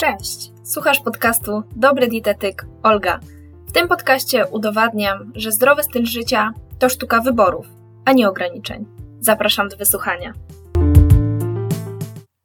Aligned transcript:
Cześć! 0.00 0.52
Słuchasz 0.64 1.00
podcastu 1.00 1.62
Dobry 1.76 2.08
Dietetyk 2.08 2.64
Olga. 2.82 3.20
W 3.68 3.72
tym 3.72 3.88
podcaście 3.88 4.46
udowadniam, 4.46 5.32
że 5.34 5.52
zdrowy 5.52 5.82
styl 5.82 6.06
życia 6.06 6.52
to 6.78 6.88
sztuka 6.88 7.20
wyborów, 7.20 7.66
a 8.04 8.12
nie 8.12 8.28
ograniczeń. 8.28 8.86
Zapraszam 9.20 9.68
do 9.68 9.76
wysłuchania. 9.76 10.32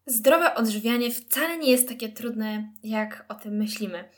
Zdrowe 0.06 0.56
odżywianie 0.56 1.12
wcale 1.12 1.58
nie 1.58 1.72
jest 1.72 1.90
takie 1.90 2.10
trudne, 2.10 2.72
jak 2.84 3.26
o 3.30 3.36
tym 3.36 3.54
myślimy. 3.54 4.10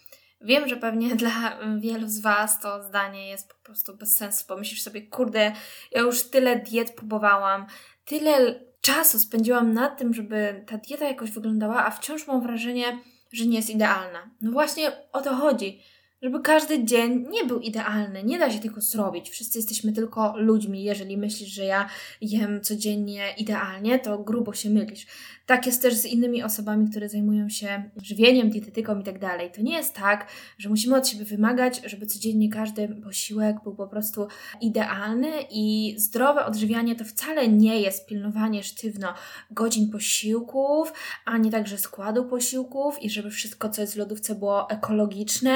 Wiem, 0.42 0.68
że 0.68 0.76
pewnie 0.76 1.16
dla 1.26 1.60
wielu 1.80 2.08
z 2.08 2.22
Was 2.22 2.60
to 2.60 2.84
zdanie 2.84 3.30
jest 3.30 3.50
po 3.50 3.64
prostu 3.64 3.98
bez 3.98 4.18
sensu. 4.18 4.46
Pomyślisz 4.48 4.82
sobie, 4.82 5.02
kurde, 5.02 5.52
ja 5.92 6.02
już 6.02 6.24
tyle 6.24 6.60
diet 6.60 6.96
próbowałam, 6.96 7.66
tyle 8.06 8.60
czasu 8.82 9.20
spędziłam 9.20 9.74
na 9.74 9.90
tym, 9.90 10.14
żeby 10.14 10.64
ta 10.68 10.78
dieta 10.78 11.06
jakoś 11.06 11.32
wyglądała, 11.32 11.86
a 11.86 11.92
wciąż 11.92 12.28
mam 12.28 12.42
wrażenie, 12.42 13.00
że 13.36 13.46
nie 13.46 13.58
jest 13.58 13.70
idealna. 13.70 14.30
No 14.42 14.52
właśnie 14.52 14.92
o 15.12 15.22
to 15.22 15.36
chodzi 15.36 15.80
żeby 16.26 16.42
każdy 16.42 16.84
dzień 16.84 17.26
nie 17.30 17.46
był 17.46 17.60
idealny. 17.60 18.24
Nie 18.24 18.40
da 18.40 18.52
się 18.52 18.60
tego 18.60 18.82
zrobić. 18.82 19.30
Wszyscy 19.30 19.60
jesteśmy 19.60 19.94
tylko 19.94 20.34
ludźmi. 20.38 20.84
Jeżeli 20.84 21.18
myślisz, 21.18 21.50
że 21.50 21.66
ja 21.66 21.90
jem 22.22 22.62
codziennie 22.62 23.34
idealnie, 23.38 24.00
to 24.00 24.18
grubo 24.18 24.54
się 24.54 24.70
mylisz. 24.70 25.08
Tak 25.46 25.66
jest 25.66 25.82
też 25.82 25.94
z 25.94 26.06
innymi 26.06 26.44
osobami, 26.44 26.90
które 26.90 27.10
zajmują 27.10 27.50
się 27.50 27.90
żywieniem, 28.02 28.50
dietetyką 28.50 29.00
i 29.00 29.04
tak 29.04 29.20
dalej. 29.20 29.52
To 29.52 29.62
nie 29.62 29.74
jest 29.74 29.96
tak, 29.96 30.28
że 30.58 30.70
musimy 30.70 30.96
od 30.96 31.08
siebie 31.08 31.26
wymagać, 31.26 31.82
żeby 31.86 32.06
codziennie 32.06 32.50
każdy 32.50 32.88
posiłek 32.88 33.56
był 33.64 33.76
po 33.76 33.88
prostu 33.88 34.28
idealny 34.62 35.32
i 35.52 35.96
zdrowe 35.98 36.46
odżywianie 36.46 36.96
to 36.96 37.06
wcale 37.06 37.48
nie 37.48 37.82
jest 37.82 38.06
pilnowanie 38.06 38.64
sztywno 38.64 39.14
godzin 39.52 39.90
posiłków, 39.90 40.94
ani 41.26 41.52
także 41.52 41.78
składu 41.78 42.26
posiłków 42.26 43.04
i 43.04 43.10
żeby 43.10 43.30
wszystko, 43.30 43.70
co 43.70 43.82
jest 43.82 43.94
w 43.94 43.98
lodówce 43.98 44.36
było 44.36 44.70
ekologiczne, 44.70 45.56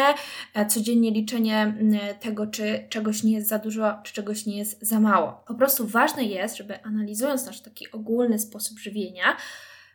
E, 0.53 0.65
codziennie 0.65 1.11
liczenie 1.11 1.73
tego, 2.19 2.47
czy 2.47 2.85
czegoś 2.89 3.23
nie 3.23 3.33
jest 3.33 3.47
za 3.47 3.59
dużo, 3.59 3.99
czy 4.03 4.13
czegoś 4.13 4.45
nie 4.45 4.57
jest 4.57 4.77
za 4.81 4.99
mało. 4.99 5.43
Po 5.47 5.53
prostu 5.53 5.87
ważne 5.87 6.23
jest, 6.23 6.57
żeby 6.57 6.83
analizując 6.83 7.45
nasz 7.45 7.61
taki 7.61 7.91
ogólny 7.91 8.39
sposób 8.39 8.79
żywienia, 8.79 9.23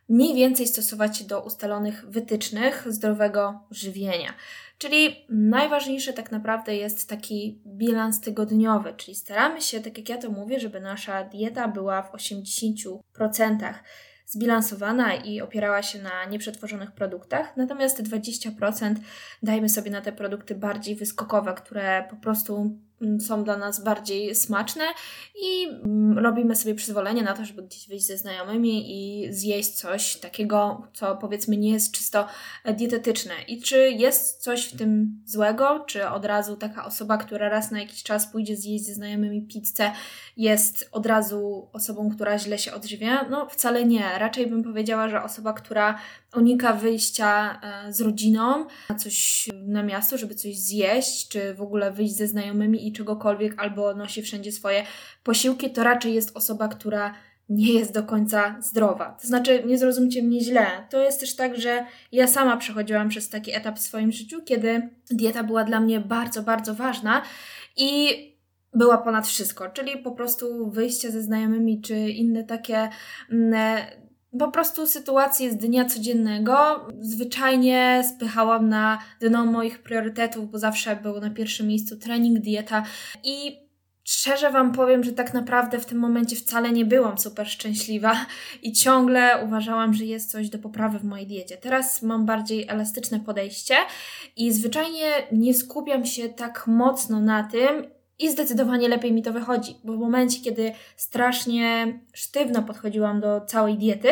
mniej 0.09 0.35
więcej 0.35 0.67
stosować 0.67 1.17
się 1.17 1.25
do 1.25 1.41
ustalonych 1.41 2.05
wytycznych 2.09 2.85
zdrowego 2.87 3.59
żywienia. 3.71 4.33
Czyli 4.77 5.25
najważniejsze 5.29 6.13
tak 6.13 6.31
naprawdę 6.31 6.75
jest 6.75 7.09
taki 7.09 7.61
bilans 7.67 8.21
tygodniowy, 8.21 8.93
czyli 8.97 9.15
staramy 9.15 9.61
się, 9.61 9.81
tak 9.81 9.97
jak 9.97 10.09
ja 10.09 10.17
to 10.17 10.29
mówię, 10.29 10.59
żeby 10.59 10.79
nasza 10.81 11.23
dieta 11.23 11.67
była 11.67 12.01
w 12.01 12.11
80% 12.11 12.99
zbilansowana 14.25 15.15
i 15.15 15.41
opierała 15.41 15.83
się 15.83 16.01
na 16.01 16.25
nieprzetworzonych 16.25 16.91
produktach, 16.91 17.57
natomiast 17.57 17.97
te 17.97 18.03
20% 18.03 18.95
dajmy 19.43 19.69
sobie 19.69 19.91
na 19.91 20.01
te 20.01 20.11
produkty 20.11 20.55
bardziej 20.55 20.95
wyskokowe, 20.95 21.53
które 21.53 22.07
po 22.09 22.15
prostu 22.15 22.77
są 23.19 23.43
dla 23.43 23.57
nas 23.57 23.83
bardziej 23.83 24.35
smaczne 24.35 24.83
i 25.41 25.67
mm, 25.67 26.19
robimy 26.19 26.55
sobie 26.55 26.75
przyzwolenie 26.75 27.23
na 27.23 27.33
to, 27.33 27.45
żeby 27.45 27.63
gdzieś 27.63 27.87
wyjść 27.87 28.05
ze 28.05 28.17
znajomymi 28.17 28.85
i 28.87 29.33
zjeść 29.33 29.69
coś 29.69 30.15
takiego, 30.15 30.87
co 30.93 31.15
powiedzmy 31.15 31.57
nie 31.57 31.71
jest 31.71 31.91
czysto 31.91 32.27
dietetyczne. 32.77 33.33
I 33.47 33.61
czy 33.61 33.91
jest 33.91 34.43
coś 34.43 34.65
w 34.65 34.77
tym 34.77 35.21
złego, 35.25 35.83
czy 35.87 36.09
od 36.09 36.25
razu 36.25 36.55
taka 36.55 36.85
osoba, 36.85 37.17
która 37.17 37.49
raz 37.49 37.71
na 37.71 37.79
jakiś 37.79 38.03
czas 38.03 38.27
pójdzie 38.31 38.57
zjeść 38.57 38.85
ze 38.85 38.93
znajomymi 38.93 39.41
pizzę, 39.41 39.91
jest 40.37 40.89
od 40.91 41.05
razu 41.05 41.69
osobą, 41.73 42.09
która 42.15 42.39
źle 42.39 42.59
się 42.59 42.73
odżywia? 42.73 43.29
No 43.29 43.49
wcale 43.49 43.85
nie. 43.85 44.03
Raczej 44.17 44.47
bym 44.47 44.63
powiedziała, 44.63 45.09
że 45.09 45.23
osoba, 45.23 45.53
która 45.53 45.99
unika 46.37 46.73
wyjścia 46.73 47.61
e, 47.61 47.93
z 47.93 48.01
rodziną 48.01 48.65
na 48.89 48.95
coś 48.95 49.49
na 49.67 49.83
miasto, 49.83 50.17
żeby 50.17 50.35
coś 50.35 50.57
zjeść, 50.57 51.27
czy 51.27 51.53
w 51.53 51.61
ogóle 51.61 51.91
wyjść 51.91 52.15
ze 52.15 52.27
znajomymi 52.27 52.87
i 52.87 52.93
czegokolwiek, 52.93 53.53
albo 53.57 53.95
nosi 53.95 54.21
wszędzie 54.21 54.51
swoje 54.51 54.85
posiłki, 55.23 55.71
to 55.71 55.83
raczej 55.83 56.13
jest 56.13 56.37
osoba, 56.37 56.67
która 56.67 57.13
nie 57.49 57.73
jest 57.73 57.93
do 57.93 58.03
końca 58.03 58.55
zdrowa. 58.61 59.17
To 59.21 59.27
znaczy, 59.27 59.63
nie 59.65 59.77
zrozumcie 59.77 60.23
mnie 60.23 60.41
źle. 60.41 60.67
To 60.89 60.99
jest 60.99 61.19
też 61.19 61.35
tak, 61.35 61.57
że 61.57 61.85
ja 62.11 62.27
sama 62.27 62.57
przechodziłam 62.57 63.09
przez 63.09 63.29
taki 63.29 63.51
etap 63.53 63.77
w 63.77 63.81
swoim 63.81 64.11
życiu, 64.11 64.41
kiedy 64.45 64.89
dieta 65.11 65.43
była 65.43 65.63
dla 65.63 65.79
mnie 65.79 65.99
bardzo, 65.99 66.43
bardzo 66.43 66.73
ważna 66.73 67.21
i 67.77 68.09
była 68.73 68.97
ponad 68.97 69.27
wszystko, 69.27 69.69
czyli 69.69 69.97
po 69.97 70.11
prostu 70.11 70.71
wyjście 70.71 71.11
ze 71.11 71.21
znajomymi, 71.21 71.81
czy 71.81 71.95
inne 71.95 72.43
takie 72.43 72.89
mm, 73.31 73.85
po 74.39 74.51
prostu 74.51 74.87
sytuacje 74.87 75.51
z 75.51 75.57
dnia 75.57 75.85
codziennego 75.85 76.87
zwyczajnie 76.99 78.03
spychałam 78.15 78.69
na 78.69 78.99
dno 79.21 79.45
moich 79.45 79.83
priorytetów, 79.83 80.51
bo 80.51 80.59
zawsze 80.59 80.95
był 80.95 81.19
na 81.19 81.29
pierwszym 81.29 81.67
miejscu 81.67 81.97
trening, 81.97 82.39
dieta 82.39 82.83
i 83.23 83.65
Szczerze 84.07 84.51
Wam 84.51 84.71
powiem, 84.71 85.03
że 85.03 85.13
tak 85.13 85.33
naprawdę 85.33 85.79
w 85.79 85.85
tym 85.85 85.97
momencie 85.97 86.35
wcale 86.35 86.71
nie 86.71 86.85
byłam 86.85 87.17
super 87.17 87.47
szczęśliwa 87.47 88.25
i 88.63 88.73
ciągle 88.73 89.43
uważałam, 89.45 89.93
że 89.93 90.05
jest 90.05 90.31
coś 90.31 90.49
do 90.49 90.59
poprawy 90.59 90.99
w 90.99 91.03
mojej 91.03 91.27
diecie. 91.27 91.57
Teraz 91.57 92.01
mam 92.01 92.25
bardziej 92.25 92.67
elastyczne 92.67 93.19
podejście 93.19 93.75
i 94.35 94.51
zwyczajnie 94.51 95.07
nie 95.31 95.53
skupiam 95.53 96.05
się 96.05 96.29
tak 96.29 96.67
mocno 96.67 97.21
na 97.21 97.43
tym, 97.43 97.94
i 98.19 98.31
zdecydowanie 98.31 98.87
lepiej 98.87 99.13
mi 99.13 99.21
to 99.23 99.33
wychodzi, 99.33 99.75
bo 99.83 99.93
w 99.93 99.99
momencie, 99.99 100.41
kiedy 100.41 100.71
strasznie 100.95 101.99
sztywno 102.13 102.63
podchodziłam 102.63 103.21
do 103.21 103.41
całej 103.41 103.77
diety, 103.77 104.09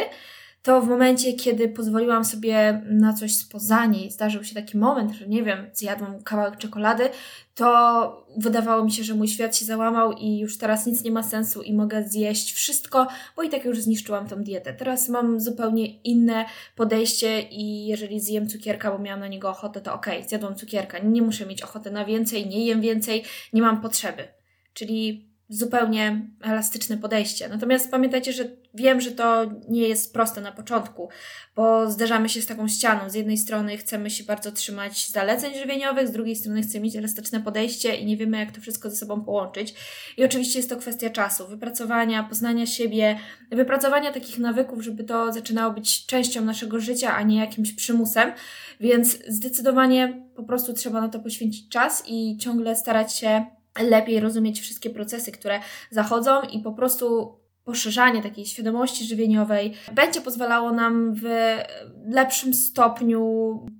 to 0.63 0.81
w 0.81 0.87
momencie, 0.87 1.33
kiedy 1.33 1.69
pozwoliłam 1.69 2.25
sobie 2.25 2.81
na 2.89 3.13
coś 3.13 3.35
spoza 3.35 3.85
niej, 3.85 4.11
zdarzył 4.11 4.43
się 4.43 4.55
taki 4.55 4.77
moment, 4.77 5.11
że 5.11 5.27
nie 5.27 5.43
wiem, 5.43 5.69
zjadłam 5.73 6.23
kawałek 6.23 6.57
czekolady, 6.57 7.09
to 7.55 8.25
wydawało 8.37 8.83
mi 8.83 8.91
się, 8.91 9.03
że 9.03 9.13
mój 9.13 9.27
świat 9.27 9.57
się 9.57 9.65
załamał 9.65 10.11
i 10.11 10.39
już 10.39 10.57
teraz 10.57 10.85
nic 10.85 11.03
nie 11.03 11.11
ma 11.11 11.23
sensu 11.23 11.61
i 11.61 11.73
mogę 11.73 12.03
zjeść 12.03 12.53
wszystko, 12.53 13.07
bo 13.35 13.43
i 13.43 13.49
tak 13.49 13.65
już 13.65 13.81
zniszczyłam 13.81 14.27
tą 14.27 14.43
dietę. 14.43 14.73
Teraz 14.73 15.09
mam 15.09 15.39
zupełnie 15.39 16.01
inne 16.01 16.45
podejście 16.75 17.41
i 17.41 17.85
jeżeli 17.85 18.19
zjem 18.19 18.49
cukierka, 18.49 18.91
bo 18.91 18.99
miałam 18.99 19.19
na 19.19 19.27
niego 19.27 19.49
ochotę, 19.49 19.81
to 19.81 19.93
okej, 19.93 20.17
okay, 20.17 20.29
zjadłam 20.29 20.55
cukierka. 20.55 20.99
Nie 20.99 21.21
muszę 21.21 21.45
mieć 21.45 21.61
ochoty 21.61 21.91
na 21.91 22.05
więcej, 22.05 22.47
nie 22.47 22.65
jem 22.65 22.81
więcej, 22.81 23.23
nie 23.53 23.61
mam 23.61 23.81
potrzeby. 23.81 24.27
Czyli 24.73 25.32
zupełnie 25.49 26.27
elastyczne 26.41 26.97
podejście. 26.97 27.49
Natomiast 27.49 27.91
pamiętajcie, 27.91 28.33
że 28.33 28.43
wiem, 28.73 29.01
że 29.01 29.11
to 29.11 29.45
nie 29.69 29.87
jest 29.87 30.13
proste 30.13 30.41
na 30.41 30.51
początku, 30.51 31.09
bo 31.55 31.91
zderzamy 31.91 32.29
się 32.29 32.41
z 32.41 32.45
taką 32.45 32.67
ścianą. 32.67 33.09
Z 33.09 33.13
jednej 33.13 33.37
strony 33.37 33.77
chcemy 33.77 34.09
się 34.09 34.23
bardzo 34.23 34.51
trzymać 34.51 35.09
zaleceń 35.09 35.53
żywieniowych, 35.59 36.07
z 36.07 36.11
drugiej 36.11 36.35
strony 36.35 36.61
chcemy 36.61 36.83
mieć 36.83 36.95
elastyczne 36.95 37.41
podejście 37.41 37.95
i 37.95 38.05
nie 38.05 38.17
wiemy, 38.17 38.37
jak 38.37 38.51
to 38.51 38.61
wszystko 38.61 38.89
ze 38.89 38.95
sobą 38.95 39.21
połączyć. 39.21 39.73
I 40.17 40.25
oczywiście 40.25 40.59
jest 40.59 40.69
to 40.69 40.77
kwestia 40.77 41.09
czasu, 41.09 41.47
wypracowania, 41.47 42.23
poznania 42.23 42.65
siebie, 42.65 43.19
wypracowania 43.51 44.11
takich 44.11 44.39
nawyków, 44.39 44.83
żeby 44.83 45.03
to 45.03 45.33
zaczynało 45.33 45.73
być 45.73 46.05
częścią 46.05 46.45
naszego 46.45 46.79
życia, 46.79 47.15
a 47.15 47.21
nie 47.21 47.39
jakimś 47.39 47.73
przymusem. 47.73 48.31
Więc 48.79 49.19
zdecydowanie 49.27 50.23
po 50.35 50.43
prostu 50.43 50.73
trzeba 50.73 51.01
na 51.01 51.09
to 51.09 51.19
poświęcić 51.19 51.69
czas 51.69 52.03
i 52.07 52.37
ciągle 52.37 52.75
starać 52.75 53.15
się 53.15 53.45
lepiej 53.79 54.19
rozumieć 54.19 54.61
wszystkie 54.61 54.89
procesy, 54.89 55.31
które 55.31 55.59
zachodzą 55.91 56.41
i 56.41 56.59
po 56.59 56.73
prostu 56.73 57.37
poszerzanie 57.63 58.23
takiej 58.23 58.45
świadomości 58.45 59.05
żywieniowej 59.05 59.73
będzie 59.91 60.21
pozwalało 60.21 60.71
nam 60.71 61.13
w 61.15 61.23
lepszym 62.05 62.53
stopniu 62.53 63.21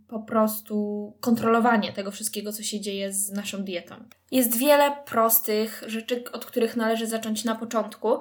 po 0.08 0.20
prostu 0.20 1.18
kontrolowanie 1.22 1.94
tego 1.94 2.12
wszystkiego, 2.12 2.54
co 2.54 2.64
się 2.64 2.82
dzieje 2.82 3.14
z 3.14 3.32
naszą 3.32 3.64
dietą. 3.64 3.96
Jest 4.32 4.58
wiele 4.58 4.92
prostych 5.06 5.84
rzeczy, 5.88 6.24
od 6.32 6.46
których 6.46 6.76
należy 6.76 7.08
zacząć 7.08 7.44
na 7.44 7.56
początku 7.56 8.20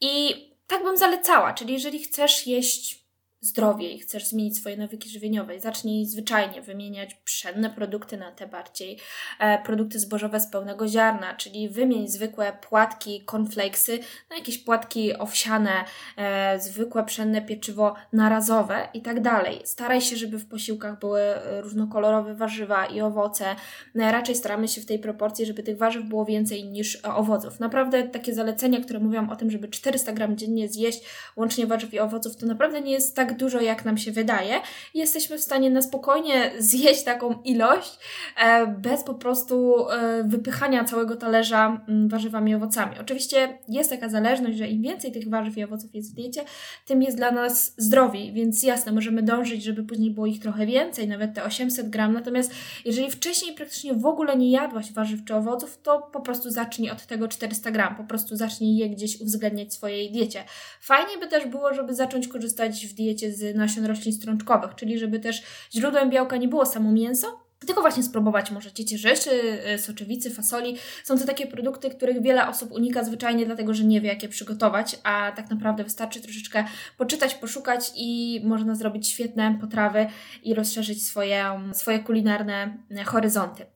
i 0.00 0.34
tak 0.66 0.82
bym 0.82 0.96
zalecała, 0.96 1.52
czyli 1.52 1.72
jeżeli 1.72 1.98
chcesz 1.98 2.46
jeść 2.46 2.99
zdrowie 3.40 3.90
i 3.90 3.98
chcesz 3.98 4.26
zmienić 4.26 4.56
swoje 4.58 4.76
nawyki 4.76 5.08
żywieniowe, 5.08 5.60
zacznij 5.60 6.06
zwyczajnie 6.06 6.62
wymieniać 6.62 7.14
pszenne 7.14 7.70
produkty 7.70 8.16
na 8.16 8.32
te 8.32 8.46
bardziej 8.46 8.98
e, 9.38 9.62
produkty 9.62 9.98
zbożowe 9.98 10.40
z 10.40 10.46
pełnego 10.46 10.88
ziarna, 10.88 11.34
czyli 11.34 11.68
wymień 11.68 12.08
zwykłe 12.08 12.52
płatki, 12.68 13.24
cornflakesy 13.26 13.98
na 14.30 14.36
jakieś 14.36 14.58
płatki 14.58 15.18
owsiane, 15.18 15.84
e, 16.16 16.60
zwykłe 16.60 17.04
pszenne 17.04 17.42
pieczywo 17.42 17.94
narazowe 18.12 18.88
i 18.94 19.02
tak 19.02 19.20
dalej. 19.20 19.60
Staraj 19.64 20.00
się, 20.00 20.16
żeby 20.16 20.38
w 20.38 20.48
posiłkach 20.48 20.98
były 20.98 21.20
e, 21.20 21.60
różnokolorowe 21.60 22.34
warzywa 22.34 22.86
i 22.86 23.00
owoce. 23.00 23.56
E, 23.96 24.12
raczej 24.12 24.34
staramy 24.34 24.68
się 24.68 24.80
w 24.80 24.86
tej 24.86 24.98
proporcji, 24.98 25.46
żeby 25.46 25.62
tych 25.62 25.78
warzyw 25.78 26.04
było 26.04 26.24
więcej 26.24 26.64
niż 26.64 26.96
e, 26.96 27.14
owoców. 27.14 27.60
Naprawdę 27.60 28.02
takie 28.02 28.34
zalecenia, 28.34 28.80
które 28.80 28.98
mówią 28.98 29.30
o 29.30 29.36
tym, 29.36 29.50
żeby 29.50 29.68
400 29.68 30.12
gram 30.12 30.36
dziennie 30.36 30.68
zjeść 30.68 31.00
łącznie 31.36 31.66
warzyw 31.66 31.94
i 31.94 32.00
owoców, 32.00 32.36
to 32.36 32.46
naprawdę 32.46 32.80
nie 32.80 32.92
jest 32.92 33.16
tak 33.16 33.29
tak 33.30 33.38
dużo, 33.38 33.60
jak 33.60 33.84
nam 33.84 33.98
się 33.98 34.12
wydaje. 34.12 34.60
Jesteśmy 34.94 35.38
w 35.38 35.40
stanie 35.40 35.70
na 35.70 35.82
spokojnie 35.82 36.52
zjeść 36.58 37.04
taką 37.04 37.42
ilość 37.42 37.98
e, 38.36 38.66
bez 38.66 39.04
po 39.04 39.14
prostu 39.14 39.86
e, 39.90 40.24
wypychania 40.24 40.84
całego 40.84 41.16
talerza 41.16 41.80
m, 41.88 42.08
warzywami 42.08 42.52
i 42.52 42.54
owocami. 42.54 42.96
Oczywiście 43.00 43.58
jest 43.68 43.90
taka 43.90 44.08
zależność, 44.08 44.58
że 44.58 44.68
im 44.68 44.82
więcej 44.82 45.12
tych 45.12 45.28
warzyw 45.28 45.58
i 45.58 45.64
owoców 45.64 45.94
jest 45.94 46.12
w 46.12 46.14
diecie, 46.14 46.44
tym 46.86 47.02
jest 47.02 47.16
dla 47.16 47.30
nas 47.30 47.74
zdrowiej, 47.76 48.32
więc 48.32 48.62
jasne, 48.62 48.92
możemy 48.92 49.22
dążyć, 49.22 49.62
żeby 49.62 49.84
później 49.84 50.10
było 50.10 50.26
ich 50.26 50.40
trochę 50.40 50.66
więcej, 50.66 51.08
nawet 51.08 51.34
te 51.34 51.44
800 51.44 51.90
gram. 51.90 52.12
Natomiast 52.12 52.52
jeżeli 52.84 53.10
wcześniej 53.10 53.54
praktycznie 53.54 53.94
w 53.94 54.06
ogóle 54.06 54.36
nie 54.36 54.50
jadłaś 54.50 54.92
warzyw 54.92 55.24
czy 55.24 55.34
owoców, 55.34 55.78
to 55.82 56.08
po 56.12 56.20
prostu 56.20 56.50
zacznij 56.50 56.90
od 56.90 57.06
tego 57.06 57.28
400 57.28 57.70
gram, 57.70 57.96
po 57.96 58.04
prostu 58.04 58.36
zacznij 58.36 58.76
je 58.76 58.88
gdzieś 58.88 59.20
uwzględniać 59.20 59.68
w 59.68 59.72
swojej 59.72 60.12
diecie. 60.12 60.44
Fajnie 60.80 61.18
by 61.20 61.26
też 61.26 61.46
było, 61.46 61.74
żeby 61.74 61.94
zacząć 61.94 62.28
korzystać 62.28 62.86
w 62.86 62.94
diecie 62.94 63.19
z 63.28 63.56
nasion 63.56 63.84
roślin 63.84 64.12
strączkowych, 64.14 64.74
czyli 64.74 64.98
żeby 64.98 65.20
też 65.20 65.42
źródłem 65.72 66.10
białka 66.10 66.36
nie 66.36 66.48
było 66.48 66.66
samo 66.66 66.92
mięso, 66.92 67.50
tylko 67.66 67.80
właśnie 67.80 68.02
spróbować 68.02 68.50
może 68.50 68.72
ciecierzycy, 68.72 69.30
y, 69.74 69.78
soczewicy, 69.78 70.30
fasoli. 70.30 70.76
Są 71.04 71.18
to 71.18 71.26
takie 71.26 71.46
produkty, 71.46 71.90
których 71.90 72.22
wiele 72.22 72.48
osób 72.48 72.72
unika 72.72 73.04
zwyczajnie 73.04 73.46
dlatego, 73.46 73.74
że 73.74 73.84
nie 73.84 74.00
wie, 74.00 74.08
jak 74.08 74.22
je 74.22 74.28
przygotować, 74.28 74.98
a 75.02 75.32
tak 75.36 75.50
naprawdę 75.50 75.84
wystarczy 75.84 76.20
troszeczkę 76.20 76.64
poczytać, 76.98 77.34
poszukać 77.34 77.92
i 77.96 78.40
można 78.44 78.74
zrobić 78.74 79.08
świetne 79.08 79.58
potrawy 79.60 80.06
i 80.42 80.54
rozszerzyć 80.54 81.06
swoje, 81.06 81.44
swoje 81.72 81.98
kulinarne 81.98 82.76
horyzonty. 83.04 83.66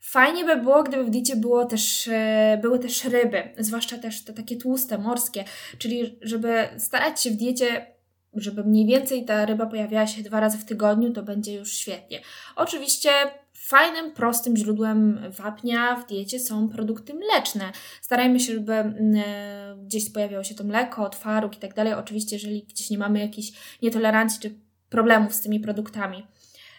Fajnie 0.00 0.44
by 0.44 0.56
było, 0.56 0.82
gdyby 0.82 1.04
w 1.04 1.10
diecie 1.10 1.36
było 1.36 1.64
też, 1.64 2.08
e, 2.08 2.58
były 2.62 2.78
też 2.78 3.04
ryby, 3.04 3.42
zwłaszcza 3.58 3.98
też 3.98 4.24
te 4.24 4.32
takie 4.32 4.56
tłuste, 4.56 4.98
morskie, 4.98 5.44
czyli 5.78 6.18
żeby 6.22 6.68
starać 6.78 7.22
się 7.22 7.30
w 7.30 7.36
diecie 7.36 7.93
żeby 8.36 8.64
mniej 8.64 8.86
więcej 8.86 9.24
ta 9.24 9.46
ryba 9.46 9.66
pojawiała 9.66 10.06
się 10.06 10.22
dwa 10.22 10.40
razy 10.40 10.58
w 10.58 10.64
tygodniu, 10.64 11.12
to 11.12 11.22
będzie 11.22 11.54
już 11.54 11.72
świetnie. 11.72 12.20
Oczywiście 12.56 13.10
fajnym, 13.52 14.12
prostym 14.12 14.56
źródłem 14.56 15.20
wapnia 15.38 15.96
w 15.96 16.06
diecie 16.06 16.40
są 16.40 16.68
produkty 16.68 17.14
mleczne. 17.14 17.72
Starajmy 18.02 18.40
się, 18.40 18.54
żeby 18.54 18.72
mm, 18.72 19.22
e, 19.26 19.76
gdzieś 19.84 20.10
pojawiało 20.10 20.44
się 20.44 20.54
to 20.54 20.64
mleko, 20.64 21.08
twaróg 21.08 21.56
i 21.56 21.58
tak 21.58 21.74
dalej. 21.74 21.94
Oczywiście, 21.94 22.36
jeżeli 22.36 22.62
gdzieś 22.62 22.90
nie 22.90 22.98
mamy 22.98 23.20
jakiejś 23.20 23.52
nietolerancji 23.82 24.40
czy 24.40 24.54
problemów 24.88 25.34
z 25.34 25.40
tymi 25.40 25.60
produktami. 25.60 26.26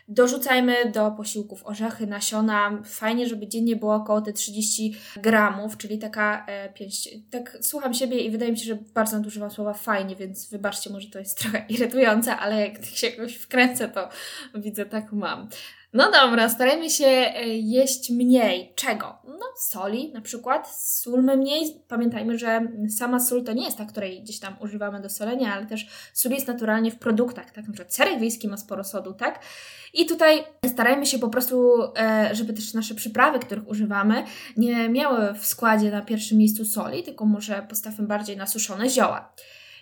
Dorzucajmy 0.07 0.92
do 0.92 1.12
posiłków 1.12 1.66
orzechy, 1.66 2.07
nasiona. 2.07 2.81
Fajnie, 2.84 3.28
żeby 3.28 3.48
dziennie 3.48 3.75
było 3.75 3.96
około 3.96 4.22
te 4.22 4.34
30 4.34 4.96
gramów, 5.18 5.78
czyli 5.78 6.00
taka 6.00 6.46
e, 6.46 6.69
pięść. 6.69 7.10
Tak 7.31 7.57
słucham 7.62 7.94
siebie 7.94 8.19
i 8.19 8.31
wydaje 8.31 8.52
mi 8.52 8.57
się, 8.57 8.66
że 8.66 8.78
bardzo 8.94 9.18
nadużywam 9.18 9.52
słowa 9.52 9.74
fajnie, 9.74 10.16
więc 10.16 10.50
wybaczcie, 10.50 10.90
może 10.90 11.10
to 11.10 11.19
jest 11.19 11.38
trochę 11.38 11.66
irytujące, 11.69 12.38
ale 12.38 12.68
jak 12.68 12.86
się 12.86 13.07
jakoś 13.07 13.36
wkręcę, 13.36 13.90
to 13.90 14.10
widzę, 14.56 14.86
tak 14.86 15.12
mam. 15.12 15.50
No 15.96 16.12
dobra, 16.12 16.50
starajmy 16.50 16.90
się 16.90 17.06
e, 17.06 17.48
jeść 17.48 18.10
mniej. 18.10 18.74
Czego? 18.76 19.18
No, 19.28 19.46
soli 19.58 20.12
na 20.14 20.22
przykład. 20.22 20.76
Sólmy 20.78 21.38
mniej. 21.38 21.82
Pamiętajmy, 21.88 22.38
że 22.38 22.68
sama 22.98 23.20
sól 23.20 23.44
to 23.44 23.54
nie 23.54 23.66
jest 23.66 23.78
ta, 23.78 23.86
której 23.86 24.22
gdzieś 24.22 24.40
tam 24.40 24.56
używamy 24.62 25.02
do 25.02 25.10
solenia, 25.10 25.54
ale 25.54 25.66
też 25.66 25.88
sól 26.14 26.32
jest 26.32 26.48
naturalnie 26.48 26.92
w 26.92 27.00
produktach, 27.00 27.52
tak? 27.52 27.68
Na 27.68 27.74
przykład 27.74 27.94
serek 27.94 28.20
wiejski 28.20 28.48
ma 28.48 28.58
sporo 28.58 28.84
sodu, 28.84 29.14
tak? 29.14 29.40
I 29.94 30.06
tutaj 30.06 30.44
starajmy 30.66 31.06
się 31.06 31.20
po 31.20 31.30
prostu, 31.30 31.84
e, 31.98 32.30
żeby 32.36 32.54
też 32.54 32.74
nasze 32.74 32.96
przyprawy, 32.96 33.40
których 33.40 33.68
używamy, 33.68 34.24
nie 34.58 34.90
miały 34.90 35.34
w 35.34 35.46
składzie 35.46 35.92
na 35.92 36.02
pierwszym 36.02 36.38
miejscu 36.38 36.66
soli, 36.66 37.04
tylko 37.04 37.26
może 37.26 37.66
postawmy 37.70 38.08
bardziej 38.08 38.38
na 38.38 38.48
suszone 38.48 38.90
zioła. 38.90 39.34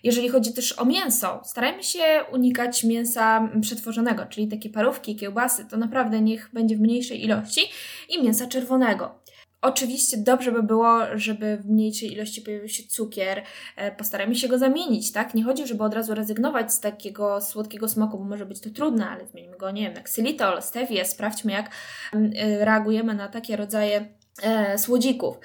Jeżeli 0.04 0.30
chodzi 0.30 0.54
też 0.54 0.80
o 0.80 0.86
mięso, 0.86 1.42
starajmy 1.46 1.84
się 1.84 2.04
unikać 2.32 2.84
mięsa 2.84 3.50
przetworzonego, 3.62 4.26
czyli 4.26 4.48
takie 4.48 4.70
parówki, 4.70 5.16
kiełbasy, 5.16 5.66
to 5.66 5.78
naprawdę 5.78 6.22
niech 6.22 6.50
będzie 6.54 6.76
w 6.76 6.82
mniejszej 6.82 7.24
ilości 7.24 7.62
i 8.10 8.24
mięsa 8.24 8.48
czerwonego. 8.48 9.24
Oczywiście 9.64 10.18
dobrze 10.18 10.52
by 10.52 10.64
było, 10.64 11.00
żeby 11.16 11.58
w 11.58 11.70
mniejszej 11.70 12.14
ilości 12.14 12.42
pojawił 12.42 12.70
się 12.70 12.84
cukier. 12.84 13.44
E, 13.76 13.92
postarajmy 13.92 14.36
się 14.36 14.48
go 14.48 14.58
zamienić, 14.58 15.12
tak? 15.12 15.34
Nie 15.34 15.44
chodzi, 15.44 15.68
żeby 15.68 15.84
od 15.84 15.94
razu 15.94 16.16
rezygnować 16.16 16.74
z 16.74 16.80
takiego 16.80 17.42
słodkiego 17.42 17.88
smaku, 17.90 18.18
bo 18.18 18.24
może 18.24 18.46
być 18.46 18.60
to 18.60 18.70
trudne, 18.70 19.10
ale 19.10 19.28
zmienimy 19.28 19.58
go, 19.58 19.72
nie 19.72 19.82
wiem, 19.82 19.94
na 19.94 20.02
ksylitol, 20.02 20.62
stevia. 20.62 21.06
Sprawdźmy, 21.06 21.52
jak 21.52 21.72
e, 22.14 22.66
reagujemy 22.66 23.14
na 23.14 23.28
takie 23.28 23.56
rodzaje 23.56 24.06
e, 24.42 24.78
słodzików. 24.78 25.38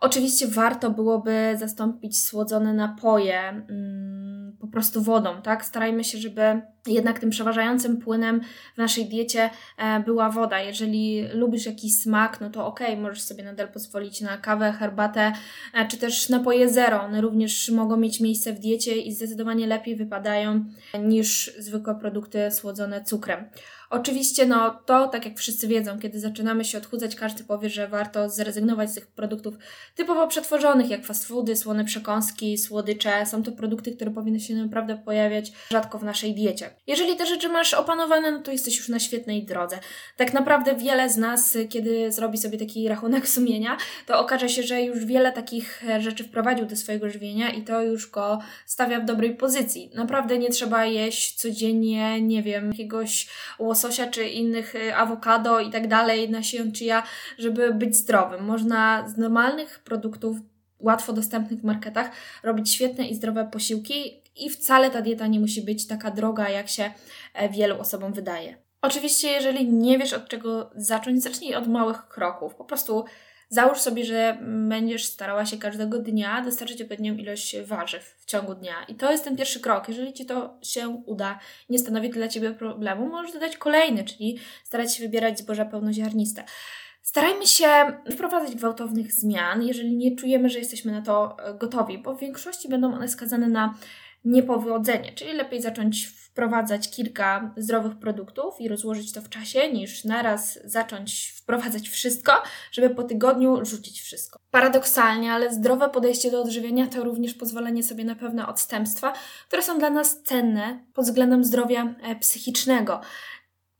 Oczywiście 0.00 0.46
warto 0.48 0.90
byłoby 0.90 1.54
zastąpić 1.56 2.22
słodzone 2.22 2.74
napoje 2.74 3.40
mm, 3.48 4.56
po 4.60 4.68
prostu 4.68 5.02
wodą, 5.02 5.42
tak? 5.42 5.64
Starajmy 5.64 6.04
się, 6.04 6.18
żeby 6.18 6.62
jednak 6.86 7.18
tym 7.18 7.30
przeważającym 7.30 7.96
płynem 7.96 8.40
w 8.74 8.78
naszej 8.78 9.06
diecie 9.08 9.50
e, 9.78 10.00
była 10.00 10.30
woda. 10.30 10.60
Jeżeli 10.60 11.28
lubisz 11.32 11.66
jakiś 11.66 12.02
smak, 12.02 12.40
no 12.40 12.50
to 12.50 12.66
ok, 12.66 12.80
możesz 12.98 13.22
sobie 13.22 13.44
nadal 13.44 13.68
pozwolić 13.68 14.20
na 14.20 14.36
kawę, 14.36 14.72
herbatę, 14.72 15.32
e, 15.74 15.88
czy 15.88 15.96
też 15.96 16.28
napoje 16.28 16.68
zero. 16.68 17.02
One 17.02 17.20
również 17.20 17.70
mogą 17.70 17.96
mieć 17.96 18.20
miejsce 18.20 18.52
w 18.52 18.58
diecie 18.58 18.96
i 18.96 19.12
zdecydowanie 19.12 19.66
lepiej 19.66 19.96
wypadają 19.96 20.64
niż 21.02 21.52
zwykłe 21.58 21.94
produkty 21.94 22.50
słodzone 22.50 23.04
cukrem. 23.04 23.44
Oczywiście, 23.90 24.46
no 24.46 24.70
to, 24.86 25.08
tak 25.08 25.24
jak 25.24 25.38
wszyscy 25.38 25.68
wiedzą, 25.68 25.98
kiedy 25.98 26.20
zaczynamy 26.20 26.64
się 26.64 26.78
odchudzać, 26.78 27.16
każdy 27.16 27.44
powie, 27.44 27.70
że 27.70 27.88
warto 27.88 28.30
zrezygnować 28.30 28.90
z 28.90 28.94
tych 28.94 29.06
produktów 29.06 29.54
typowo 29.94 30.28
przetworzonych, 30.28 30.90
jak 30.90 31.04
fast 31.04 31.26
foody, 31.26 31.56
słone 31.56 31.84
przekąski, 31.84 32.58
słodycze. 32.58 33.26
Są 33.26 33.42
to 33.42 33.52
produkty, 33.52 33.92
które 33.92 34.10
powinny 34.10 34.40
się 34.40 34.54
naprawdę 34.54 34.98
pojawiać 35.04 35.52
rzadko 35.70 35.98
w 35.98 36.04
naszej 36.04 36.34
diecie. 36.34 36.70
Jeżeli 36.86 37.16
te 37.16 37.26
rzeczy 37.26 37.48
masz 37.48 37.74
opanowane, 37.74 38.32
no 38.32 38.42
to 38.42 38.52
jesteś 38.52 38.76
już 38.76 38.88
na 38.88 38.98
świetnej 38.98 39.44
drodze. 39.44 39.78
Tak 40.16 40.32
naprawdę 40.32 40.74
wiele 40.74 41.10
z 41.10 41.16
nas, 41.16 41.58
kiedy 41.68 42.12
zrobi 42.12 42.38
sobie 42.38 42.58
taki 42.58 42.88
rachunek 42.88 43.28
sumienia, 43.28 43.76
to 44.06 44.20
okaże 44.20 44.48
się, 44.48 44.62
że 44.62 44.82
już 44.82 45.04
wiele 45.04 45.32
takich 45.32 45.82
rzeczy 45.98 46.24
wprowadził 46.24 46.66
do 46.66 46.76
swojego 46.76 47.10
żywienia 47.10 47.50
i 47.50 47.62
to 47.62 47.82
już 47.82 48.10
go 48.10 48.38
stawia 48.66 49.00
w 49.00 49.04
dobrej 49.04 49.36
pozycji. 49.36 49.90
Naprawdę 49.94 50.38
nie 50.38 50.50
trzeba 50.50 50.84
jeść 50.84 51.34
codziennie, 51.34 52.20
nie 52.20 52.42
wiem, 52.42 52.70
jakiegoś 52.70 53.28
łososia 53.84 54.06
czy 54.06 54.28
innych 54.28 54.74
y, 54.74 54.94
awokado 54.96 55.60
i 55.60 55.70
tak 55.70 55.88
dalej, 55.88 56.30
nasion 56.30 56.72
ja, 56.80 57.02
żeby 57.38 57.74
być 57.74 57.96
zdrowym. 57.96 58.44
Można 58.44 59.08
z 59.08 59.16
normalnych 59.16 59.78
produktów 59.78 60.36
łatwo 60.78 61.12
dostępnych 61.12 61.60
w 61.60 61.64
marketach 61.64 62.10
robić 62.42 62.72
świetne 62.72 63.08
i 63.08 63.14
zdrowe 63.14 63.48
posiłki 63.52 64.22
i 64.36 64.50
wcale 64.50 64.90
ta 64.90 65.02
dieta 65.02 65.26
nie 65.26 65.40
musi 65.40 65.62
być 65.62 65.86
taka 65.86 66.10
droga, 66.10 66.48
jak 66.48 66.68
się 66.68 66.90
e, 67.34 67.48
wielu 67.48 67.80
osobom 67.80 68.12
wydaje. 68.12 68.56
Oczywiście, 68.82 69.28
jeżeli 69.28 69.72
nie 69.72 69.98
wiesz 69.98 70.12
od 70.12 70.28
czego 70.28 70.70
zacząć, 70.76 71.22
zacznij 71.22 71.54
od 71.54 71.68
małych 71.68 72.08
kroków. 72.08 72.54
Po 72.54 72.64
prostu 72.64 73.04
załóż 73.48 73.78
sobie, 73.78 74.04
że 74.04 74.38
będziesz 74.68 75.04
starała 75.04 75.46
się 75.46 75.58
każdego 75.58 75.98
dnia 75.98 76.42
dostarczyć 76.42 76.82
odpowiednią 76.82 77.14
ilość 77.14 77.60
warzyw 77.60 78.16
w 78.18 78.24
ciągu 78.24 78.54
dnia. 78.54 78.74
I 78.88 78.94
to 78.94 79.10
jest 79.10 79.24
ten 79.24 79.36
pierwszy 79.36 79.60
krok. 79.60 79.88
Jeżeli 79.88 80.12
ci 80.12 80.26
to 80.26 80.58
się 80.62 80.88
uda, 80.88 81.38
nie 81.68 81.78
stanowi 81.78 82.10
dla 82.10 82.28
ciebie 82.28 82.50
problemu, 82.50 83.08
możesz 83.08 83.32
dodać 83.32 83.56
kolejny, 83.56 84.04
czyli 84.04 84.38
starać 84.64 84.96
się 84.96 85.02
wybierać 85.02 85.38
zboża 85.38 85.64
pełnoziarniste. 85.64 86.44
Starajmy 87.02 87.46
się 87.46 87.68
wprowadzać 88.12 88.56
gwałtownych 88.56 89.12
zmian, 89.12 89.62
jeżeli 89.62 89.96
nie 89.96 90.16
czujemy, 90.16 90.50
że 90.50 90.58
jesteśmy 90.58 90.92
na 90.92 91.02
to 91.02 91.36
e, 91.38 91.54
gotowi, 91.54 91.98
bo 91.98 92.14
w 92.14 92.20
większości 92.20 92.68
będą 92.68 92.94
one 92.94 93.08
skazane 93.08 93.48
na 93.48 93.74
niepowodzenie, 94.24 95.12
czyli 95.12 95.32
lepiej 95.32 95.62
zacząć 95.62 96.08
wprowadzać 96.38 96.90
kilka 96.90 97.54
zdrowych 97.56 97.98
produktów 97.98 98.60
i 98.60 98.68
rozłożyć 98.68 99.12
to 99.12 99.22
w 99.22 99.28
czasie, 99.28 99.72
niż 99.72 100.04
naraz 100.04 100.58
zacząć 100.64 101.34
wprowadzać 101.36 101.88
wszystko, 101.88 102.32
żeby 102.72 102.90
po 102.90 103.02
tygodniu 103.02 103.64
rzucić 103.64 104.00
wszystko. 104.00 104.38
Paradoksalnie, 104.50 105.32
ale 105.32 105.54
zdrowe 105.54 105.90
podejście 105.90 106.30
do 106.30 106.42
odżywienia 106.42 106.86
to 106.86 107.04
również 107.04 107.34
pozwolenie 107.34 107.82
sobie 107.82 108.04
na 108.04 108.14
pewne 108.14 108.46
odstępstwa, 108.46 109.12
które 109.48 109.62
są 109.62 109.78
dla 109.78 109.90
nas 109.90 110.22
cenne 110.22 110.84
pod 110.94 111.04
względem 111.04 111.44
zdrowia 111.44 111.94
e, 112.02 112.16
psychicznego. 112.16 113.00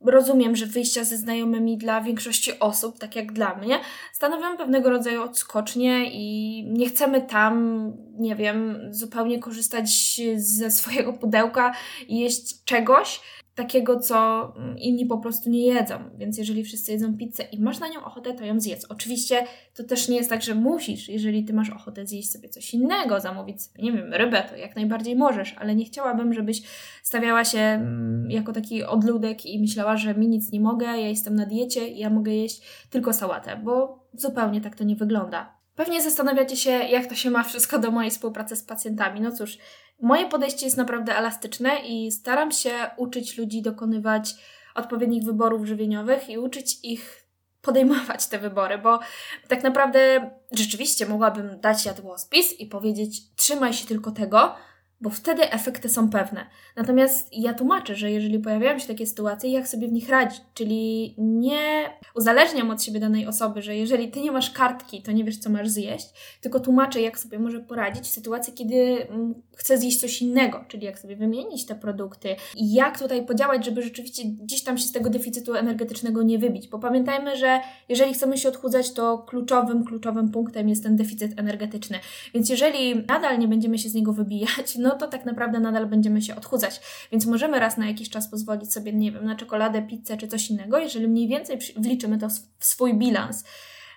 Rozumiem, 0.00 0.56
że 0.56 0.66
wyjścia 0.66 1.04
ze 1.04 1.16
znajomymi 1.16 1.78
dla 1.78 2.00
większości 2.00 2.58
osób, 2.60 2.98
tak 2.98 3.16
jak 3.16 3.32
dla 3.32 3.54
mnie, 3.54 3.80
stanowią 4.12 4.56
pewnego 4.56 4.90
rodzaju 4.90 5.22
odskocznie 5.22 6.10
i 6.12 6.64
nie 6.72 6.88
chcemy 6.88 7.20
tam, 7.20 7.92
nie 8.18 8.37
wiem, 8.37 8.78
zupełnie 8.90 9.38
korzystać 9.38 10.20
ze 10.37 10.70
swojego 10.70 11.12
pudełka 11.12 11.75
i 12.08 12.20
jeść 12.20 12.64
czegoś, 12.64 13.20
takiego, 13.58 14.00
co 14.00 14.52
inni 14.76 15.06
po 15.06 15.18
prostu 15.18 15.50
nie 15.50 15.66
jedzą. 15.66 15.94
Więc 16.18 16.38
jeżeli 16.38 16.64
wszyscy 16.64 16.92
jedzą 16.92 17.16
pizzę 17.16 17.42
i 17.42 17.60
masz 17.60 17.80
na 17.80 17.88
nią 17.88 18.04
ochotę, 18.04 18.34
to 18.34 18.44
ją 18.44 18.60
zjedz. 18.60 18.87
Oczywiście 18.88 19.46
to 19.75 19.84
też 19.84 20.08
nie 20.08 20.16
jest 20.16 20.30
tak, 20.30 20.42
że 20.42 20.54
musisz. 20.54 21.08
Jeżeli 21.08 21.44
ty 21.44 21.52
masz 21.52 21.70
ochotę 21.70 22.06
zjeść 22.06 22.30
sobie 22.30 22.48
coś 22.48 22.75
innego, 22.75 23.20
zamówić 23.20 23.62
sobie, 23.62 23.82
nie 23.84 23.92
wiem, 23.92 24.12
rybę, 24.12 24.42
to 24.50 24.56
jak 24.56 24.76
najbardziej 24.76 25.16
możesz, 25.16 25.54
ale 25.58 25.75
nie 25.75 25.84
chciałabym, 25.84 26.34
żebyś 26.34 26.62
stawiała 27.02 27.44
się 27.44 27.58
mm, 27.58 28.30
jako 28.30 28.52
taki 28.52 28.84
odludek 28.84 29.46
i 29.46 29.60
myślała, 29.60 29.96
że 29.96 30.14
mi 30.14 30.28
nic 30.28 30.52
nie 30.52 30.60
mogę, 30.60 30.87
ja 30.87 31.08
jestem 31.08 31.34
na 31.34 31.46
diecie 31.46 31.88
i 31.88 31.98
ja 31.98 32.10
mogę 32.10 32.34
jeść 32.34 32.62
tylko 32.90 33.12
sałatę, 33.12 33.60
bo 33.64 34.04
zupełnie 34.14 34.60
tak 34.60 34.76
to 34.76 34.84
nie 34.84 34.96
wygląda. 34.96 35.57
Pewnie 35.78 36.02
zastanawiacie 36.02 36.56
się, 36.56 36.70
jak 36.70 37.06
to 37.06 37.14
się 37.14 37.30
ma 37.30 37.42
wszystko 37.42 37.78
do 37.78 37.90
mojej 37.90 38.11
współpracy 38.11 38.56
z 38.56 38.62
pacjentami. 38.62 39.20
No 39.20 39.32
cóż, 39.32 39.58
Moje 40.00 40.28
podejście 40.28 40.66
jest 40.66 40.76
naprawdę 40.76 41.16
elastyczne 41.16 41.70
i 41.87 42.12
staram 42.12 42.52
się 42.52 42.70
uczyć 42.97 43.38
ludzi 43.38 43.62
dokonywać 43.62 44.35
odpowiednich 44.75 45.25
wyborów 45.25 45.66
żywieniowych 45.66 46.30
i 46.30 46.38
uczyć 46.38 46.78
ich 46.82 47.25
podejmować 47.62 48.26
te 48.26 48.38
wybory, 48.38 48.78
bo 48.78 49.00
tak 49.49 49.62
naprawdę 49.62 50.30
rzeczywiście 50.52 51.06
mogłabym 51.06 51.61
dać 51.61 51.85
jadłospis 51.85 52.61
i 52.61 52.66
powiedzieć: 52.66 53.35
trzymaj 53.37 53.73
się 53.73 53.87
tylko 53.87 54.11
tego, 54.11 54.54
bo 55.00 55.11
wtedy 55.11 55.50
efekty 55.50 55.88
są 55.88 56.11
pewne. 56.11 56.47
Natomiast 56.76 57.28
ja 57.33 57.55
tłumaczę, 57.55 57.95
że 57.95 58.11
jeżeli 58.11 58.38
pojawiają 58.38 58.78
się 58.78 58.87
takie 58.87 59.07
sytuacje, 59.07 59.50
jak 59.50 59.69
sobie 59.69 59.88
w 59.88 59.93
nich 59.93 60.09
radzić, 60.09 60.40
czyli 60.55 61.14
nie 61.19 61.90
uzależniam 62.14 62.71
od 62.71 62.83
siebie 62.83 63.00
danej 63.00 63.26
osoby, 63.26 63.62
że 63.62 63.76
jeżeli 63.76 64.11
ty 64.11 64.21
nie 64.21 64.33
masz 64.33 64.50
kartki, 64.50 65.02
to 65.02 65.12
nie 65.12 65.25
wiesz, 65.25 65.38
co 65.38 65.50
masz 65.50 65.69
zjeść, 65.69 66.07
tylko 66.40 66.61
tłumaczę, 66.61 67.00
jak 67.00 67.19
sobie 67.19 67.38
może 67.38 67.61
poradzić 67.61 68.05
w 68.05 68.11
sytuacji, 68.11 68.52
kiedy 68.52 68.76
mm, 69.09 69.35
chcę 69.57 69.78
zjeść 69.78 70.00
coś 70.00 70.23
innego, 70.23 70.64
czyli 70.69 70.87
jak 70.87 70.99
sobie 70.99 71.17
wymienić 71.17 71.67
te 71.67 71.75
produkty 71.75 72.37
i 72.57 72.75
jak 72.75 72.99
tutaj 72.99 73.26
podziałać, 73.26 73.64
żeby 73.64 73.83
rzeczywiście 73.83 74.23
gdzieś 74.25 74.64
tam 74.64 74.78
się 74.78 74.85
z 74.85 74.93
tego 74.93 75.11
deficytu 75.11 75.55
energetycznego 75.55 76.23
nie 76.23 76.38
wybić. 76.38 76.69
Bo 76.69 76.78
pamiętajmy, 76.78 77.37
że 77.37 77.61
jeżeli 77.88 78.14
chcemy 78.14 78.38
się 78.38 78.49
odchudzać, 78.49 78.93
to 78.93 79.19
kluczowym, 79.19 79.85
kluczowym 79.85 80.31
punktem 80.31 80.69
jest 80.69 80.83
ten 80.83 80.97
deficyt 80.97 81.38
energetyczny. 81.38 81.99
Więc 82.35 82.49
jeżeli 82.49 83.05
nadal 83.09 83.38
nie 83.38 83.49
będziemy 83.49 83.78
się 83.78 83.88
z 83.88 83.95
niego 83.95 84.12
wybijać, 84.12 84.76
no 84.88 84.88
to 84.97 85.09
tak 85.09 85.25
naprawdę 85.25 85.61
nadal 85.61 85.87
będziemy 85.87 86.23
się 86.23 86.37
odchudzać. 86.37 86.80
Więc 87.12 87.26
możemy 87.26 87.61
raz 87.61 87.76
na 87.76 87.87
jakiś 87.87 88.11
czas 88.11 88.30
pozwolić 88.30 88.73
sobie, 88.73 88.92
nie 88.92 89.12
wiem, 89.12 89.25
na 89.25 89.37
czekoladę, 89.37 89.83
pizzę 89.83 90.16
czy 90.16 90.28
coś 90.28 90.50
innego, 90.50 90.78
jeżeli 90.78 91.09
mniej 91.09 91.28
więcej 91.28 91.59
wliczymy 91.76 92.18
to 92.18 92.28
w 92.59 92.64
swój 92.66 92.95
bilans. 92.95 93.45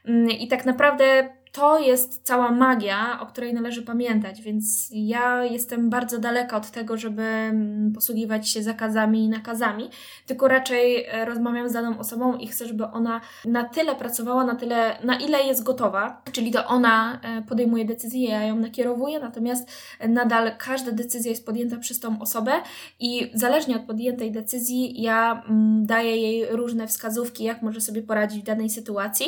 Mm, 0.05 0.29
I 0.29 0.47
tak 0.47 0.65
naprawdę 0.65 1.29
to 1.51 1.79
jest 1.79 2.21
cała 2.23 2.51
magia, 2.51 3.19
o 3.21 3.25
której 3.25 3.53
należy 3.53 3.81
pamiętać, 3.81 4.41
więc 4.41 4.89
ja 4.91 5.43
jestem 5.43 5.89
bardzo 5.89 6.19
daleka 6.19 6.57
od 6.57 6.71
tego, 6.71 6.97
żeby 6.97 7.21
mm, 7.21 7.93
posługiwać 7.93 8.49
się 8.49 8.63
zakazami 8.63 9.23
i 9.23 9.29
nakazami, 9.29 9.89
tylko 10.27 10.47
raczej 10.47 11.05
e, 11.05 11.25
rozmawiam 11.25 11.69
z 11.69 11.73
daną 11.73 11.99
osobą 11.99 12.37
i 12.37 12.47
chcę, 12.47 12.67
żeby 12.67 12.85
ona 12.85 13.21
na 13.45 13.63
tyle 13.63 13.95
pracowała, 13.95 14.43
na 14.43 14.55
tyle, 14.55 14.97
na 15.03 15.19
ile 15.19 15.43
jest 15.43 15.63
gotowa, 15.63 16.21
czyli 16.31 16.51
to 16.51 16.67
ona 16.67 17.19
e, 17.23 17.41
podejmuje 17.41 17.85
decyzję, 17.85 18.29
ja 18.29 18.43
ją 18.43 18.55
nakierowuję, 18.55 19.19
natomiast 19.19 19.71
nadal 20.09 20.51
każda 20.57 20.91
decyzja 20.91 21.31
jest 21.31 21.45
podjęta 21.45 21.77
przez 21.77 21.99
tą 21.99 22.21
osobę 22.21 22.51
i 22.99 23.31
zależnie 23.33 23.75
od 23.75 23.81
podjętej 23.81 24.31
decyzji 24.31 25.01
ja 25.01 25.43
mm, 25.49 25.85
daję 25.85 26.17
jej 26.17 26.45
różne 26.49 26.87
wskazówki, 26.87 27.43
jak 27.43 27.61
może 27.61 27.81
sobie 27.81 28.01
poradzić 28.01 28.41
w 28.41 28.45
danej 28.45 28.69
sytuacji, 28.69 29.25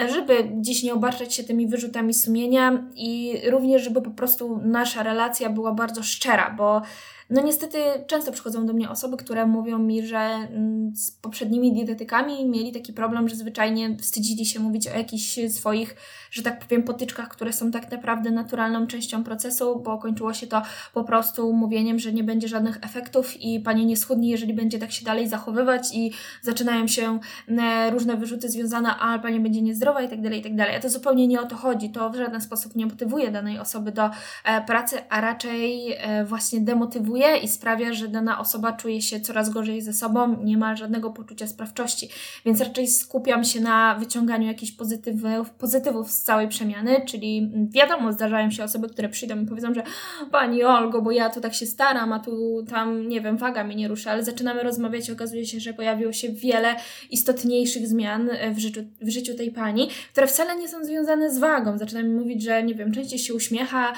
e, 0.00 0.08
żeby 0.08 0.44
gdzieś 0.44 0.82
nie 0.82 0.94
obarczać 0.94 1.34
się 1.34 1.44
tym 1.44 1.57
tymi 1.58 1.70
wyrzutami 1.70 2.14
sumienia 2.14 2.82
i 2.96 3.40
również, 3.50 3.82
żeby 3.82 4.02
po 4.02 4.10
prostu 4.10 4.60
nasza 4.64 5.02
relacja 5.02 5.50
była 5.50 5.72
bardzo 5.72 6.02
szczera, 6.02 6.54
bo 6.58 6.82
no 7.30 7.42
niestety 7.42 7.78
często 8.06 8.32
przychodzą 8.32 8.66
do 8.66 8.72
mnie 8.72 8.90
osoby, 8.90 9.16
które 9.16 9.46
mówią 9.46 9.78
mi, 9.78 10.06
że 10.06 10.18
mm, 10.18 10.96
z 10.96 11.10
poprzednimi 11.10 11.72
dietetykami 11.72 12.48
mieli 12.48 12.72
taki 12.72 12.92
problem, 12.92 13.28
że 13.28 13.36
zwyczajnie 13.36 13.96
wstydzili 13.96 14.46
się 14.46 14.60
mówić 14.60 14.88
o 14.88 14.96
jakichś 14.96 15.38
swoich, 15.48 15.96
że 16.30 16.42
tak 16.42 16.58
powiem, 16.58 16.82
potyczkach, 16.82 17.28
które 17.28 17.52
są 17.52 17.70
tak 17.70 17.90
naprawdę 17.90 18.30
naturalną 18.30 18.86
częścią 18.86 19.24
procesu, 19.24 19.80
bo 19.80 19.98
kończyło 19.98 20.34
się 20.34 20.46
to 20.46 20.62
po 20.94 21.04
prostu 21.04 21.52
mówieniem, 21.52 21.98
że 21.98 22.12
nie 22.12 22.24
będzie 22.24 22.48
żadnych 22.48 22.78
efektów 22.82 23.40
i 23.40 23.60
pani 23.60 23.86
nie 23.86 23.96
schudnie, 23.96 24.30
jeżeli 24.30 24.54
będzie 24.54 24.78
tak 24.78 24.92
się 24.92 25.04
dalej 25.04 25.28
zachowywać 25.28 25.94
i 25.94 26.12
zaczynają 26.42 26.88
się 26.88 27.18
e, 27.48 27.90
różne 27.90 28.16
wyrzuty 28.16 28.48
związane, 28.48 28.96
a 28.96 29.18
pani 29.18 29.40
będzie 29.40 29.62
niezdrowa 29.62 30.02
i 30.02 30.08
tak 30.08 30.22
dalej, 30.22 30.40
i 30.40 30.42
tak 30.42 30.56
dalej. 30.56 30.76
A 30.76 30.80
to 30.80 30.90
zupełnie 30.90 31.26
nie 31.26 31.40
o 31.40 31.46
to 31.46 31.56
chodzi. 31.56 31.90
To 31.90 32.10
w 32.10 32.16
żaden 32.16 32.40
sposób 32.40 32.76
nie 32.76 32.86
motywuje 32.86 33.30
danej 33.30 33.58
osoby 33.58 33.92
do 33.92 34.10
e, 34.44 34.64
pracy, 34.66 34.96
a 35.08 35.20
raczej 35.20 35.92
e, 35.92 36.24
właśnie 36.24 36.60
demotywuje 36.60 37.17
i 37.42 37.48
sprawia, 37.48 37.92
że 37.92 38.08
dana 38.08 38.40
osoba 38.40 38.72
czuje 38.72 39.02
się 39.02 39.20
coraz 39.20 39.50
gorzej 39.50 39.82
ze 39.82 39.92
sobą, 39.92 40.36
nie 40.44 40.58
ma 40.58 40.76
żadnego 40.76 41.10
poczucia 41.10 41.46
sprawczości. 41.46 42.08
Więc 42.46 42.60
raczej 42.60 42.88
skupiam 42.88 43.44
się 43.44 43.60
na 43.60 43.94
wyciąganiu 43.94 44.46
jakichś 44.46 44.72
pozytywów, 44.72 45.50
pozytywów 45.50 46.10
z 46.10 46.22
całej 46.22 46.48
przemiany, 46.48 47.02
czyli 47.06 47.50
wiadomo, 47.70 48.12
zdarzają 48.12 48.50
się 48.50 48.64
osoby, 48.64 48.88
które 48.88 49.08
przyjdą 49.08 49.40
i 49.40 49.46
powiedzą, 49.46 49.74
że 49.74 49.82
Pani 50.30 50.64
Olgo, 50.64 51.02
bo 51.02 51.10
ja 51.10 51.30
tu 51.30 51.40
tak 51.40 51.54
się 51.54 51.66
staram, 51.66 52.12
a 52.12 52.18
tu 52.18 52.64
tam, 52.70 53.08
nie 53.08 53.20
wiem, 53.20 53.36
waga 53.36 53.64
mi 53.64 53.76
nie 53.76 53.88
rusza, 53.88 54.10
ale 54.10 54.24
zaczynamy 54.24 54.62
rozmawiać 54.62 55.08
i 55.08 55.12
okazuje 55.12 55.46
się, 55.46 55.60
że 55.60 55.72
pojawiło 55.72 56.12
się 56.12 56.28
wiele 56.28 56.74
istotniejszych 57.10 57.86
zmian 57.86 58.30
w 58.54 58.58
życiu, 58.58 58.80
w 59.00 59.08
życiu 59.08 59.34
tej 59.34 59.50
Pani, 59.50 59.88
które 60.12 60.26
wcale 60.26 60.56
nie 60.56 60.68
są 60.68 60.84
związane 60.84 61.34
z 61.34 61.38
wagą. 61.38 61.78
Zaczynamy 61.78 62.08
mówić, 62.08 62.42
że, 62.42 62.62
nie 62.62 62.74
wiem, 62.74 62.92
częściej 62.92 63.18
się 63.18 63.34
uśmiecha, 63.34 63.92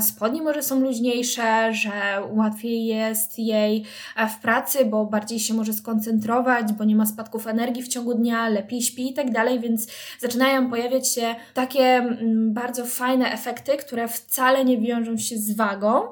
spodnie 0.00 0.42
może 0.42 0.62
są 0.62 0.80
luźniejsze, 0.80 1.74
że 1.74 1.90
łatwiej 2.30 2.63
łatwiej 2.64 2.86
jest 2.86 3.38
jej 3.38 3.84
e, 4.16 4.28
w 4.28 4.38
pracy, 4.38 4.84
bo 4.84 5.04
bardziej 5.04 5.40
się 5.40 5.54
może 5.54 5.72
skoncentrować, 5.72 6.72
bo 6.72 6.84
nie 6.84 6.96
ma 6.96 7.06
spadków 7.06 7.46
energii 7.46 7.82
w 7.82 7.88
ciągu 7.88 8.14
dnia, 8.14 8.48
lepiej 8.48 8.82
śpi 8.82 9.10
i 9.10 9.14
tak 9.14 9.30
dalej, 9.30 9.60
więc 9.60 9.86
zaczynają 10.20 10.70
pojawiać 10.70 11.08
się 11.08 11.34
takie 11.54 11.82
mm, 11.82 12.54
bardzo 12.54 12.86
fajne 12.86 13.32
efekty, 13.32 13.76
które 13.76 14.08
wcale 14.08 14.64
nie 14.64 14.78
wiążą 14.78 15.16
się 15.16 15.38
z 15.38 15.56
wagą, 15.56 16.02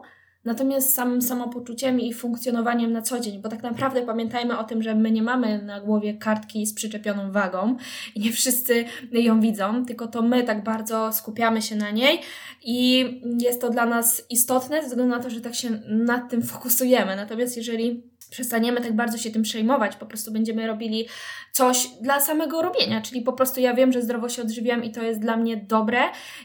Natomiast 0.44 0.94
samym 0.94 1.22
samopoczuciem 1.22 2.00
i 2.00 2.12
funkcjonowaniem 2.12 2.92
na 2.92 3.02
co 3.02 3.20
dzień, 3.20 3.42
bo 3.42 3.48
tak 3.48 3.62
naprawdę 3.62 4.02
pamiętajmy 4.02 4.58
o 4.58 4.64
tym, 4.64 4.82
że 4.82 4.94
my 4.94 5.10
nie 5.10 5.22
mamy 5.22 5.62
na 5.62 5.80
głowie 5.80 6.14
kartki 6.14 6.66
z 6.66 6.74
przyczepioną 6.74 7.32
wagą 7.32 7.76
i 8.14 8.20
nie 8.20 8.32
wszyscy 8.32 8.84
ją 9.12 9.40
widzą, 9.40 9.86
tylko 9.86 10.06
to 10.06 10.22
my 10.22 10.42
tak 10.42 10.64
bardzo 10.64 11.12
skupiamy 11.12 11.62
się 11.62 11.76
na 11.76 11.90
niej 11.90 12.20
i 12.64 13.04
jest 13.40 13.60
to 13.60 13.70
dla 13.70 13.86
nas 13.86 14.26
istotne 14.30 14.82
ze 14.82 14.88
względu 14.88 15.16
na 15.16 15.22
to, 15.22 15.30
że 15.30 15.40
tak 15.40 15.54
się 15.54 15.70
nad 15.88 16.30
tym 16.30 16.42
fokusujemy. 16.42 17.16
Natomiast 17.16 17.56
jeżeli 17.56 18.11
przestaniemy 18.30 18.80
tak 18.80 18.96
bardzo 18.96 19.18
się 19.18 19.30
tym 19.30 19.42
przejmować, 19.42 19.96
po 19.96 20.06
prostu 20.06 20.32
będziemy 20.32 20.66
robili 20.66 21.08
coś 21.52 21.88
dla 22.00 22.20
samego 22.20 22.62
robienia, 22.62 23.02
czyli 23.02 23.22
po 23.22 23.32
prostu 23.32 23.60
ja 23.60 23.74
wiem, 23.74 23.92
że 23.92 24.02
zdrowo 24.02 24.28
się 24.28 24.42
odżywiam 24.42 24.84
i 24.84 24.92
to 24.92 25.02
jest 25.02 25.20
dla 25.20 25.36
mnie 25.36 25.56
dobre 25.56 26.00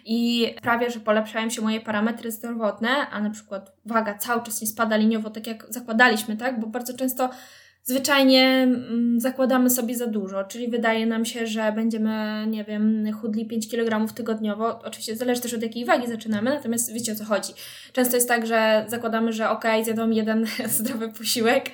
i 0.06 0.48
prawie, 0.62 0.92
że 0.92 1.00
polepszają 1.00 1.50
się 1.50 1.62
moje 1.62 1.82
parametry 1.82 2.32
zdrowotne, 2.32 2.90
a 2.90 3.22
na 3.22 3.30
przykład 3.30 3.72
waga 3.86 4.18
cały 4.18 4.44
czas 4.44 4.62
nie 4.62 4.68
spada 4.68 4.98
liniowo, 4.98 5.30
tak 5.30 5.48
jak 5.48 5.66
zakładaliśmy, 5.70 6.38
tak? 6.38 6.60
Bo 6.60 6.68
bardzo 6.68 6.98
często 6.98 7.30
zwyczajnie 7.88 8.44
mm, 8.44 9.20
zakładamy 9.20 9.70
sobie 9.70 9.96
za 9.96 10.08
dużo, 10.08 10.44
czyli 10.44 10.68
wydaje 10.68 11.06
nam 11.06 11.26
się, 11.26 11.48
że 11.48 11.72
będziemy, 11.72 12.46
nie 12.48 12.64
wiem, 12.64 13.14
chudli 13.22 13.46
5 13.46 13.68
kg 13.70 14.14
tygodniowo. 14.14 14.80
Oczywiście 14.84 15.16
zależy 15.16 15.42
też 15.42 15.54
od 15.54 15.62
jakiej 15.62 15.86
wagi 15.86 16.08
zaczynamy, 16.08 16.50
natomiast 16.50 16.94
wiecie 16.94 17.12
o 17.12 17.16
co 17.16 17.26
chodzi. 17.26 17.54
Często 17.94 18.16
jest 18.16 18.28
tak, 18.28 18.48
że 18.48 18.86
zakładamy, 18.88 19.34
że 19.34 19.50
ok, 19.50 19.64
zjadłam 19.84 20.14
jeden 20.14 20.46
zdrowy 20.78 21.10
posiłek 21.10 21.72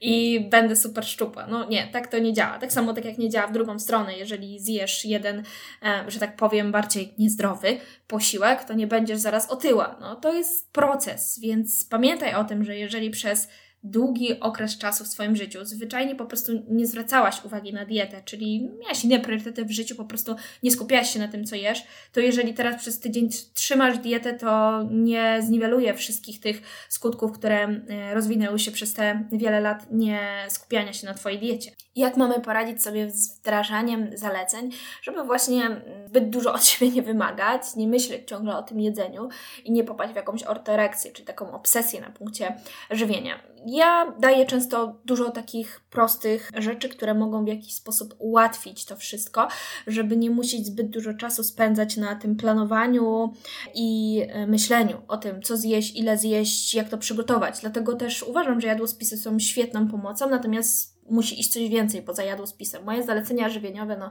i 0.00 0.40
będę 0.50 0.76
super 0.76 1.04
szczupła. 1.04 1.46
No 1.46 1.68
nie, 1.68 1.88
tak 1.92 2.06
to 2.06 2.18
nie 2.18 2.32
działa. 2.32 2.58
Tak 2.58 2.72
samo 2.72 2.92
tak 2.92 3.04
jak 3.04 3.18
nie 3.18 3.30
działa 3.30 3.46
w 3.46 3.52
drugą 3.52 3.78
stronę. 3.78 4.16
Jeżeli 4.18 4.60
zjesz 4.60 5.04
jeden, 5.04 5.42
e, 5.82 6.04
że 6.08 6.20
tak 6.20 6.36
powiem, 6.36 6.72
bardziej 6.72 7.14
niezdrowy 7.18 7.76
posiłek, 8.06 8.64
to 8.64 8.74
nie 8.74 8.86
będziesz 8.86 9.18
zaraz 9.18 9.50
otyła. 9.50 9.96
No 10.00 10.16
to 10.16 10.32
jest 10.32 10.72
proces, 10.72 11.38
więc 11.42 11.84
pamiętaj 11.84 12.34
o 12.34 12.44
tym, 12.44 12.64
że 12.64 12.76
jeżeli 12.76 13.10
przez 13.10 13.48
długi 13.84 14.40
okres 14.40 14.78
czasu 14.78 15.04
w 15.04 15.08
swoim 15.08 15.36
życiu, 15.36 15.64
zwyczajnie 15.64 16.14
po 16.14 16.26
prostu 16.26 16.52
nie 16.68 16.86
zwracałaś 16.86 17.44
uwagi 17.44 17.72
na 17.72 17.84
dietę, 17.84 18.22
czyli 18.24 18.70
miałaś 18.80 19.04
inne 19.04 19.20
priorytety 19.20 19.64
w 19.64 19.70
życiu, 19.70 19.94
po 19.94 20.04
prostu 20.04 20.36
nie 20.62 20.70
skupiałaś 20.70 21.12
się 21.12 21.18
na 21.18 21.28
tym, 21.28 21.44
co 21.44 21.56
jesz, 21.56 21.84
to 22.12 22.20
jeżeli 22.20 22.54
teraz 22.54 22.82
przez 22.82 23.00
tydzień 23.00 23.28
trzymasz 23.54 23.98
dietę, 23.98 24.34
to 24.34 24.82
nie 24.90 25.40
zniweluje 25.42 25.94
wszystkich 25.94 26.40
tych 26.40 26.62
skutków, 26.88 27.32
które 27.32 27.68
e, 27.88 28.14
rozwinęły 28.14 28.58
się 28.58 28.70
przez 28.70 28.94
te 28.94 29.24
wiele 29.32 29.60
lat 29.60 29.86
nie 29.90 30.20
skupiania 30.48 30.92
się 30.92 31.06
na 31.06 31.14
Twojej 31.14 31.38
diecie. 31.38 31.70
Jak 31.96 32.16
mamy 32.16 32.40
poradzić 32.40 32.82
sobie 32.82 33.10
z 33.10 33.38
wdrażaniem 33.38 34.10
zaleceń, 34.14 34.70
żeby 35.02 35.24
właśnie 35.24 35.82
zbyt 36.06 36.30
dużo 36.30 36.52
od 36.52 36.64
siebie 36.68 36.92
nie 36.92 37.02
wymagać, 37.02 37.62
nie 37.76 37.88
myśleć 37.88 38.28
ciągle 38.28 38.56
o 38.56 38.62
tym 38.62 38.80
jedzeniu 38.80 39.28
i 39.64 39.72
nie 39.72 39.84
popaść 39.84 40.12
w 40.12 40.16
jakąś 40.16 40.42
ortoreksję, 40.42 41.12
czy 41.12 41.24
taką 41.24 41.52
obsesję 41.52 42.00
na 42.00 42.10
punkcie 42.10 42.56
żywienia 42.90 43.52
ja 43.66 44.12
daję 44.18 44.46
często 44.46 44.96
dużo 45.04 45.30
takich 45.30 45.80
prostych 45.90 46.50
rzeczy, 46.58 46.88
które 46.88 47.14
mogą 47.14 47.44
w 47.44 47.48
jakiś 47.48 47.74
sposób 47.74 48.14
ułatwić 48.18 48.84
to 48.84 48.96
wszystko, 48.96 49.48
żeby 49.86 50.16
nie 50.16 50.30
musieć 50.30 50.66
zbyt 50.66 50.90
dużo 50.90 51.14
czasu 51.14 51.44
spędzać 51.44 51.96
na 51.96 52.16
tym 52.16 52.36
planowaniu 52.36 53.32
i 53.74 54.20
e, 54.28 54.46
myśleniu 54.46 55.02
o 55.08 55.16
tym, 55.16 55.42
co 55.42 55.56
zjeść, 55.56 55.96
ile 55.96 56.18
zjeść, 56.18 56.74
jak 56.74 56.88
to 56.88 56.98
przygotować. 56.98 57.60
Dlatego 57.60 57.94
też 57.94 58.22
uważam, 58.22 58.60
że 58.60 58.68
jadłospisy 58.68 59.16
są 59.16 59.38
świetną 59.38 59.88
pomocą, 59.88 60.30
natomiast 60.30 60.91
musi 61.10 61.40
iść 61.40 61.52
coś 61.52 61.68
więcej 61.68 62.02
poza 62.02 62.22
jadłospisem. 62.22 62.84
Moje 62.84 63.02
zalecenia 63.02 63.48
żywieniowe, 63.48 63.96
no 63.96 64.10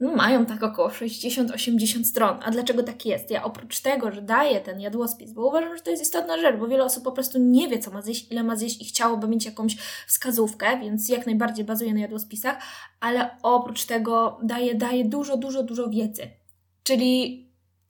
no, 0.00 0.16
mają 0.16 0.46
tak 0.46 0.62
około 0.62 0.88
60-80 0.88 2.04
stron. 2.04 2.40
A 2.42 2.50
dlaczego 2.50 2.82
tak 2.82 3.06
jest? 3.06 3.30
Ja 3.30 3.44
oprócz 3.44 3.80
tego, 3.80 4.12
że 4.12 4.22
daję 4.22 4.60
ten 4.60 4.80
jadłospis, 4.80 5.32
bo 5.32 5.46
uważam, 5.46 5.76
że 5.76 5.82
to 5.82 5.90
jest 5.90 6.02
istotna 6.02 6.38
rzecz, 6.38 6.56
bo 6.56 6.68
wiele 6.68 6.84
osób 6.84 7.04
po 7.04 7.12
prostu 7.12 7.38
nie 7.38 7.68
wie, 7.68 7.78
co 7.78 7.90
ma 7.90 8.02
zjeść, 8.02 8.32
ile 8.32 8.42
ma 8.42 8.56
zjeść 8.56 8.82
i 8.82 8.84
chciałoby 8.84 9.28
mieć 9.28 9.46
jakąś 9.46 9.76
wskazówkę, 10.06 10.80
więc 10.80 11.08
jak 11.08 11.26
najbardziej 11.26 11.64
bazuję 11.64 11.94
na 11.94 12.00
jadłospisach, 12.00 12.58
ale 13.00 13.30
oprócz 13.42 13.84
tego 13.84 14.38
daję, 14.42 14.74
daję 14.74 15.04
dużo, 15.04 15.36
dużo, 15.36 15.62
dużo 15.62 15.90
wiedzy. 15.90 16.22
Czyli 16.82 17.44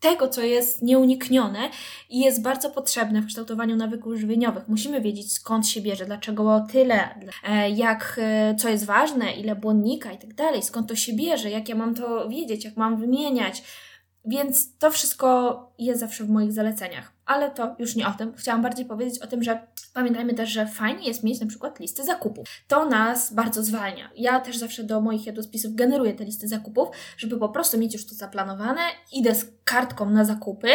tego, 0.04 0.28
co 0.28 0.42
jest 0.42 0.82
nieuniknione 0.82 1.70
i 2.10 2.20
jest 2.20 2.42
bardzo 2.42 2.70
potrzebne 2.70 3.20
w 3.20 3.26
kształtowaniu 3.26 3.76
nawyków 3.76 4.14
żywieniowych. 4.16 4.68
Musimy 4.68 5.00
wiedzieć, 5.00 5.32
skąd 5.32 5.68
się 5.68 5.80
bierze, 5.80 6.06
dlaczego 6.06 6.66
tyle, 6.72 7.14
e, 7.48 7.70
jak, 7.70 8.20
e, 8.22 8.54
co 8.54 8.68
jest 8.68 8.84
ważne, 8.84 9.32
ile 9.32 9.56
błonnika 9.56 10.12
i 10.12 10.18
tak 10.18 10.34
dalej, 10.34 10.62
skąd 10.62 10.88
to 10.88 10.96
się 10.96 11.12
bierze, 11.12 11.50
jak 11.50 11.68
ja 11.68 11.74
mam 11.74 11.94
to 11.94 12.28
wiedzieć, 12.28 12.64
jak 12.64 12.76
mam 12.76 12.96
wymieniać. 12.96 13.62
Więc 14.24 14.78
to 14.78 14.90
wszystko 14.90 15.58
jest 15.78 16.00
zawsze 16.00 16.24
w 16.24 16.30
moich 16.30 16.52
zaleceniach. 16.52 17.13
Ale 17.26 17.50
to 17.50 17.76
już 17.78 17.96
nie 17.96 18.08
o 18.08 18.12
tym. 18.12 18.32
Chciałam 18.36 18.62
bardziej 18.62 18.86
powiedzieć 18.86 19.22
o 19.22 19.26
tym, 19.26 19.42
że 19.42 19.66
pamiętajmy 19.94 20.34
też, 20.34 20.50
że 20.50 20.66
fajnie 20.66 21.08
jest 21.08 21.24
mieć 21.24 21.40
na 21.40 21.46
przykład 21.46 21.80
listy 21.80 22.04
zakupów. 22.04 22.48
To 22.68 22.84
nas 22.84 23.32
bardzo 23.32 23.62
zwalnia. 23.62 24.10
Ja 24.16 24.40
też 24.40 24.56
zawsze 24.56 24.84
do 24.84 25.00
moich 25.00 25.26
jadłospisów 25.26 25.74
generuję 25.74 26.14
te 26.14 26.24
listy 26.24 26.48
zakupów, 26.48 26.88
żeby 27.16 27.38
po 27.38 27.48
prostu 27.48 27.78
mieć 27.78 27.92
już 27.94 28.06
to 28.06 28.14
zaplanowane. 28.14 28.80
Idę 29.12 29.34
z 29.34 29.46
kartką 29.64 30.10
na 30.10 30.24
zakupy 30.24 30.68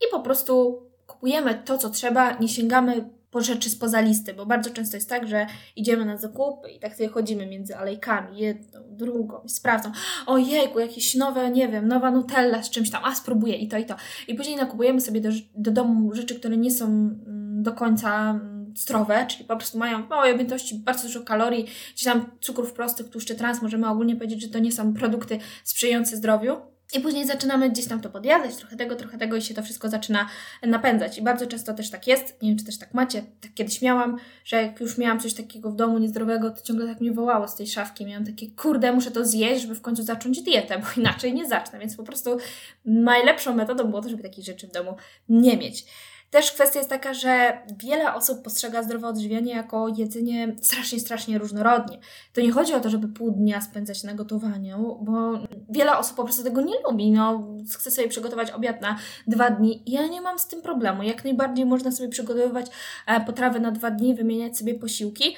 i 0.00 0.04
po 0.10 0.20
prostu 0.20 0.82
kupujemy 1.06 1.62
to, 1.64 1.78
co 1.78 1.90
trzeba, 1.90 2.32
nie 2.32 2.48
sięgamy 2.48 3.17
po 3.30 3.40
rzeczy 3.40 3.70
spoza 3.70 4.00
listy, 4.00 4.34
bo 4.34 4.46
bardzo 4.46 4.70
często 4.70 4.96
jest 4.96 5.08
tak, 5.08 5.28
że 5.28 5.46
idziemy 5.76 6.04
na 6.04 6.16
zakupy 6.16 6.70
i 6.70 6.78
tak 6.78 6.96
sobie 6.96 7.08
chodzimy 7.08 7.46
między 7.46 7.76
alejkami, 7.76 8.38
jedną, 8.38 8.80
drugą 8.90 9.40
i 9.44 9.48
sprawdzą, 9.48 9.92
ojejku, 10.26 10.78
jakieś 10.78 11.14
nowe, 11.14 11.50
nie 11.50 11.68
wiem, 11.68 11.88
nowa 11.88 12.10
Nutella 12.10 12.62
z 12.62 12.70
czymś 12.70 12.90
tam, 12.90 13.04
a 13.04 13.14
spróbuję 13.14 13.56
i 13.56 13.68
to 13.68 13.78
i 13.78 13.84
to. 13.84 13.96
I 14.28 14.34
później 14.34 14.56
nakupujemy 14.56 15.00
sobie 15.00 15.20
do, 15.20 15.28
do 15.54 15.70
domu 15.70 16.14
rzeczy, 16.14 16.34
które 16.34 16.56
nie 16.56 16.70
są 16.70 16.84
mm, 16.86 17.62
do 17.62 17.72
końca 17.72 18.30
mm, 18.30 18.72
zdrowe, 18.76 19.26
czyli 19.26 19.44
po 19.44 19.56
prostu 19.56 19.78
mają 19.78 20.06
w 20.06 20.08
małej 20.08 20.32
objętości 20.32 20.74
bardzo 20.74 21.02
dużo 21.02 21.20
kalorii, 21.20 21.66
czy 21.94 22.04
tam 22.04 22.30
cukrów 22.40 22.72
prostych, 22.72 23.08
tłuszczy 23.08 23.34
trans, 23.34 23.62
możemy 23.62 23.88
ogólnie 23.88 24.16
powiedzieć, 24.16 24.42
że 24.42 24.48
to 24.48 24.58
nie 24.58 24.72
są 24.72 24.94
produkty 24.94 25.38
sprzyjające 25.64 26.16
zdrowiu. 26.16 26.56
I 26.94 27.00
później 27.00 27.26
zaczynamy 27.26 27.70
gdzieś 27.70 27.88
tam 27.88 28.00
to 28.00 28.10
podjadać, 28.10 28.56
trochę 28.56 28.76
tego, 28.76 28.96
trochę 28.96 29.18
tego 29.18 29.36
i 29.36 29.42
się 29.42 29.54
to 29.54 29.62
wszystko 29.62 29.88
zaczyna 29.88 30.28
napędzać. 30.62 31.18
I 31.18 31.22
bardzo 31.22 31.46
często 31.46 31.74
też 31.74 31.90
tak 31.90 32.06
jest, 32.06 32.42
nie 32.42 32.48
wiem 32.48 32.58
czy 32.58 32.64
też 32.64 32.78
tak 32.78 32.94
macie, 32.94 33.22
tak 33.40 33.54
kiedyś 33.54 33.82
miałam, 33.82 34.18
że 34.44 34.62
jak 34.62 34.80
już 34.80 34.98
miałam 34.98 35.20
coś 35.20 35.34
takiego 35.34 35.70
w 35.70 35.76
domu 35.76 35.98
niezdrowego, 35.98 36.50
to 36.50 36.62
ciągle 36.62 36.86
tak 36.86 37.00
mnie 37.00 37.12
wołało 37.12 37.48
z 37.48 37.54
tej 37.54 37.66
szafki. 37.66 38.06
Miałam 38.06 38.26
takie, 38.26 38.50
kurde, 38.50 38.92
muszę 38.92 39.10
to 39.10 39.24
zjeść, 39.24 39.62
żeby 39.62 39.74
w 39.74 39.80
końcu 39.80 40.02
zacząć 40.02 40.42
dietę, 40.42 40.78
bo 40.78 40.86
inaczej 41.00 41.34
nie 41.34 41.48
zacznę. 41.48 41.78
Więc 41.78 41.96
po 41.96 42.02
prostu 42.02 42.38
najlepszą 42.84 43.54
metodą 43.54 43.84
było 43.84 44.02
to, 44.02 44.08
żeby 44.08 44.22
takich 44.22 44.44
rzeczy 44.44 44.66
w 44.66 44.72
domu 44.72 44.96
nie 45.28 45.56
mieć. 45.56 45.84
Też 46.30 46.52
kwestia 46.52 46.78
jest 46.78 46.90
taka, 46.90 47.14
że 47.14 47.58
wiele 47.78 48.14
osób 48.14 48.42
postrzega 48.42 48.82
zdrowe 48.82 49.08
odżywianie 49.08 49.52
jako 49.52 49.88
jedzenie 49.96 50.56
strasznie, 50.62 51.00
strasznie 51.00 51.38
różnorodnie. 51.38 51.98
To 52.32 52.40
nie 52.40 52.52
chodzi 52.52 52.74
o 52.74 52.80
to, 52.80 52.90
żeby 52.90 53.08
pół 53.08 53.30
dnia 53.30 53.60
spędzać 53.60 54.04
na 54.04 54.14
gotowaniu, 54.14 54.98
bo 55.02 55.38
wiele 55.68 55.98
osób 55.98 56.16
po 56.16 56.24
prostu 56.24 56.42
tego 56.44 56.60
nie 56.60 56.74
lubi. 56.84 57.10
No, 57.10 57.44
chce 57.74 57.90
sobie 57.90 58.08
przygotować 58.08 58.50
obiad 58.50 58.80
na 58.80 58.98
dwa 59.26 59.50
dni. 59.50 59.82
Ja 59.86 60.06
nie 60.06 60.20
mam 60.20 60.38
z 60.38 60.46
tym 60.46 60.62
problemu. 60.62 61.02
Jak 61.02 61.24
najbardziej 61.24 61.66
można 61.66 61.92
sobie 61.92 62.08
przygotowywać 62.08 62.66
e, 63.06 63.20
potrawy 63.20 63.60
na 63.60 63.70
dwa 63.70 63.90
dni, 63.90 64.14
wymieniać 64.14 64.58
sobie 64.58 64.74
posiłki. 64.74 65.36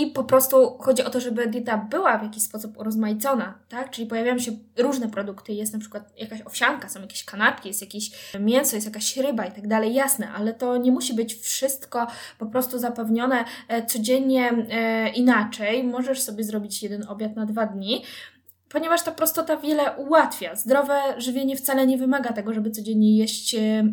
I 0.00 0.06
po 0.06 0.24
prostu 0.24 0.78
chodzi 0.78 1.04
o 1.04 1.10
to, 1.10 1.20
żeby 1.20 1.46
dieta 1.46 1.78
była 1.78 2.18
w 2.18 2.22
jakiś 2.22 2.42
sposób 2.42 2.78
urozmaicona, 2.78 3.58
tak? 3.68 3.90
Czyli 3.90 4.06
pojawiają 4.06 4.38
się 4.38 4.52
różne 4.78 5.08
produkty, 5.08 5.52
jest 5.52 5.72
na 5.72 5.78
przykład 5.78 6.12
jakaś 6.18 6.42
owsianka, 6.42 6.88
są 6.88 7.00
jakieś 7.00 7.24
kanapki, 7.24 7.68
jest 7.68 7.80
jakieś 7.80 8.10
mięso, 8.40 8.76
jest 8.76 8.86
jakaś 8.86 9.16
ryba 9.16 9.44
i 9.44 9.52
tak 9.52 9.68
dalej, 9.68 9.94
jasne, 9.94 10.32
ale 10.32 10.54
to 10.54 10.76
nie 10.76 10.92
musi 10.92 11.14
być 11.14 11.34
wszystko 11.34 12.06
po 12.38 12.46
prostu 12.46 12.78
zapewnione 12.78 13.44
e, 13.68 13.86
codziennie 13.86 14.66
e, 14.70 15.08
inaczej. 15.08 15.84
Możesz 15.84 16.22
sobie 16.22 16.44
zrobić 16.44 16.82
jeden 16.82 17.08
obiad 17.08 17.36
na 17.36 17.46
dwa 17.46 17.66
dni, 17.66 18.02
ponieważ 18.68 19.02
ta 19.02 19.12
prostota 19.12 19.56
wiele 19.56 19.96
ułatwia. 19.96 20.54
Zdrowe 20.54 21.00
żywienie 21.18 21.56
wcale 21.56 21.86
nie 21.86 21.98
wymaga 21.98 22.32
tego, 22.32 22.54
żeby 22.54 22.70
codziennie 22.70 23.18
jeść 23.18 23.54
e, 23.54 23.84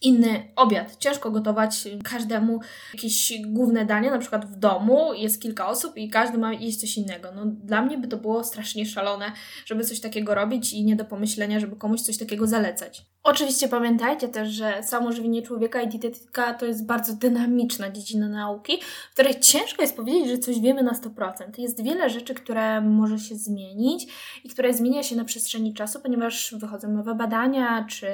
inny 0.00 0.52
obiad. 0.56 0.96
Ciężko 0.96 1.30
gotować 1.30 1.88
każdemu 2.04 2.60
jakieś 2.94 3.32
główne 3.46 3.84
danie, 3.84 4.10
na 4.10 4.18
przykład 4.18 4.46
w 4.46 4.58
domu 4.58 5.14
jest 5.14 5.42
kilka 5.42 5.68
osób 5.68 5.96
i 5.96 6.10
każdy 6.10 6.38
ma 6.38 6.52
jeść 6.52 6.80
coś 6.80 6.96
innego. 6.96 7.28
No, 7.34 7.42
dla 7.46 7.82
mnie 7.82 7.98
by 7.98 8.08
to 8.08 8.16
było 8.16 8.44
strasznie 8.44 8.86
szalone, 8.86 9.32
żeby 9.66 9.84
coś 9.84 10.00
takiego 10.00 10.34
robić 10.34 10.72
i 10.72 10.84
nie 10.84 10.96
do 10.96 11.04
pomyślenia, 11.04 11.60
żeby 11.60 11.76
komuś 11.76 12.00
coś 12.00 12.18
takiego 12.18 12.46
zalecać. 12.46 13.06
Oczywiście 13.22 13.68
pamiętajcie 13.68 14.28
też, 14.28 14.48
że 14.48 14.82
samo 14.82 15.12
żywienie 15.12 15.42
człowieka 15.42 15.82
i 15.82 15.88
dietetyka 15.88 16.54
to 16.54 16.66
jest 16.66 16.86
bardzo 16.86 17.14
dynamiczna 17.14 17.90
dziedzina 17.90 18.28
nauki, 18.28 18.80
w 19.10 19.12
której 19.12 19.40
ciężko 19.40 19.82
jest 19.82 19.96
powiedzieć, 19.96 20.28
że 20.28 20.38
coś 20.38 20.60
wiemy 20.60 20.82
na 20.82 20.92
100%. 20.92 21.32
Jest 21.58 21.82
wiele 21.82 22.10
rzeczy, 22.10 22.34
które 22.34 22.80
może 22.80 23.18
się 23.18 23.34
zmienić 23.34 24.06
i 24.44 24.48
które 24.48 24.74
zmienia 24.74 25.02
się 25.02 25.16
na 25.16 25.24
przestrzeni 25.24 25.74
czasu, 25.74 26.00
ponieważ 26.00 26.54
wychodzą 26.58 26.88
nowe 26.88 27.14
badania, 27.14 27.86
czy 27.88 28.06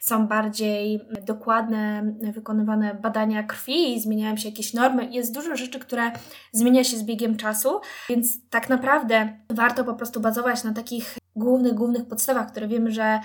są 0.00 0.26
bardziej 0.26 1.00
dokładne 1.26 2.14
wykonywane 2.32 2.94
badania 2.94 3.42
krwi 3.42 3.96
i 3.96 4.00
zmieniają 4.00 4.36
się 4.36 4.48
jakieś 4.48 4.74
normy. 4.74 5.08
Jest 5.10 5.34
dużo 5.34 5.56
rzeczy, 5.56 5.78
które 5.78 6.12
zmienia 6.52 6.84
się 6.84 6.96
z 6.96 7.02
biegiem 7.02 7.36
czasu, 7.36 7.80
więc 8.08 8.48
tak 8.50 8.68
naprawdę 8.68 9.36
warto 9.50 9.84
po 9.84 9.94
prostu 9.94 10.20
bazować 10.20 10.64
na 10.64 10.72
takich 10.72 11.18
głównych, 11.36 11.74
głównych 11.74 12.08
podstawach, 12.08 12.50
które 12.50 12.68
wiemy, 12.68 12.90
że 12.90 13.20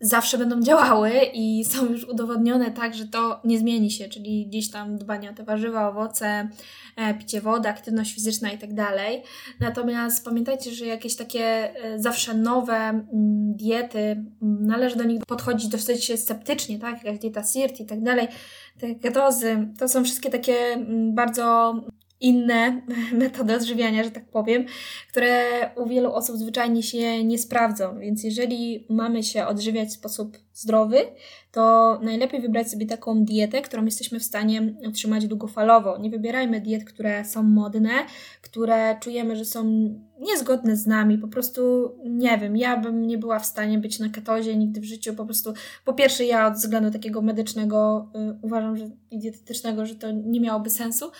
zawsze 0.00 0.38
będą 0.38 0.62
działały 0.62 1.12
i 1.34 1.64
są 1.64 1.86
już 1.86 2.04
udowodnione 2.04 2.70
tak, 2.70 2.94
że 2.94 3.04
to 3.04 3.40
nie 3.44 3.58
zmieni 3.58 3.90
się, 3.90 4.08
czyli 4.08 4.46
gdzieś 4.46 4.70
tam 4.70 4.98
dbanie 4.98 5.30
o 5.30 5.34
te 5.34 5.44
warzywa, 5.44 5.88
owoce, 5.88 6.48
e, 6.96 7.14
picie 7.14 7.40
wody, 7.40 7.68
aktywność 7.68 8.14
fizyczna 8.14 8.52
i 8.52 8.58
tak 8.58 8.74
dalej. 8.74 9.22
Natomiast 9.60 10.24
pamiętajcie, 10.24 10.70
że 10.70 10.86
jakieś 10.86 11.16
takie 11.16 11.74
e, 11.84 11.98
zawsze 11.98 12.34
nowe 12.34 12.76
mm, 12.76 13.06
diety, 13.56 13.98
mm, 13.98 14.66
należy 14.66 14.96
do 14.96 15.04
nich 15.04 15.26
podchodzić 15.26 15.68
dosyć 15.68 16.20
sceptycznie, 16.20 16.78
tak? 16.78 17.04
Jakaś 17.04 17.18
dieta 17.18 17.44
SIRT 17.44 17.80
i 17.80 17.86
tak 17.86 18.02
dalej, 18.02 18.28
te 18.80 18.94
ketozy, 18.94 19.68
to 19.78 19.88
są 19.88 20.04
wszystkie 20.04 20.30
takie 20.30 20.56
mm, 20.56 21.14
bardzo 21.14 21.74
inne 22.20 22.82
metody 23.12 23.54
odżywiania, 23.54 24.04
że 24.04 24.10
tak 24.10 24.28
powiem, 24.28 24.66
które 25.10 25.44
u 25.76 25.86
wielu 25.86 26.12
osób 26.12 26.36
zwyczajnie 26.36 26.82
się 26.82 27.24
nie 27.24 27.38
sprawdzą. 27.38 27.98
Więc 27.98 28.24
jeżeli 28.24 28.86
mamy 28.88 29.22
się 29.22 29.46
odżywiać 29.46 29.88
w 29.88 29.92
sposób 29.92 30.45
zdrowy, 30.56 30.96
to 31.52 31.98
najlepiej 32.02 32.40
wybrać 32.40 32.70
sobie 32.70 32.86
taką 32.86 33.24
dietę, 33.24 33.62
którą 33.62 33.84
jesteśmy 33.84 34.20
w 34.20 34.24
stanie 34.24 34.74
utrzymać 34.88 35.26
długofalowo. 35.26 35.98
Nie 35.98 36.10
wybierajmy 36.10 36.60
diet, 36.60 36.84
które 36.84 37.24
są 37.24 37.42
modne, 37.42 37.90
które 38.42 38.96
czujemy, 39.00 39.36
że 39.36 39.44
są 39.44 39.64
niezgodne 40.20 40.76
z 40.76 40.86
nami. 40.86 41.18
Po 41.18 41.28
prostu 41.28 41.92
nie 42.04 42.38
wiem, 42.38 42.56
ja 42.56 42.76
bym 42.76 43.06
nie 43.06 43.18
była 43.18 43.38
w 43.38 43.46
stanie 43.46 43.78
być 43.78 43.98
na 43.98 44.08
ketozie 44.08 44.56
nigdy 44.56 44.80
w 44.80 44.84
życiu. 44.84 45.14
Po 45.14 45.24
prostu, 45.24 45.52
po 45.84 45.92
pierwsze, 45.92 46.24
ja 46.24 46.46
od 46.46 46.54
względu 46.54 46.90
takiego 46.90 47.22
medycznego 47.22 48.08
y, 48.16 48.38
uważam, 48.42 48.76
że 48.76 48.90
i 49.10 49.18
dietetycznego, 49.18 49.86
że 49.86 49.94
to 49.94 50.10
nie 50.10 50.40
miałoby 50.40 50.70
sensu. 50.70 51.10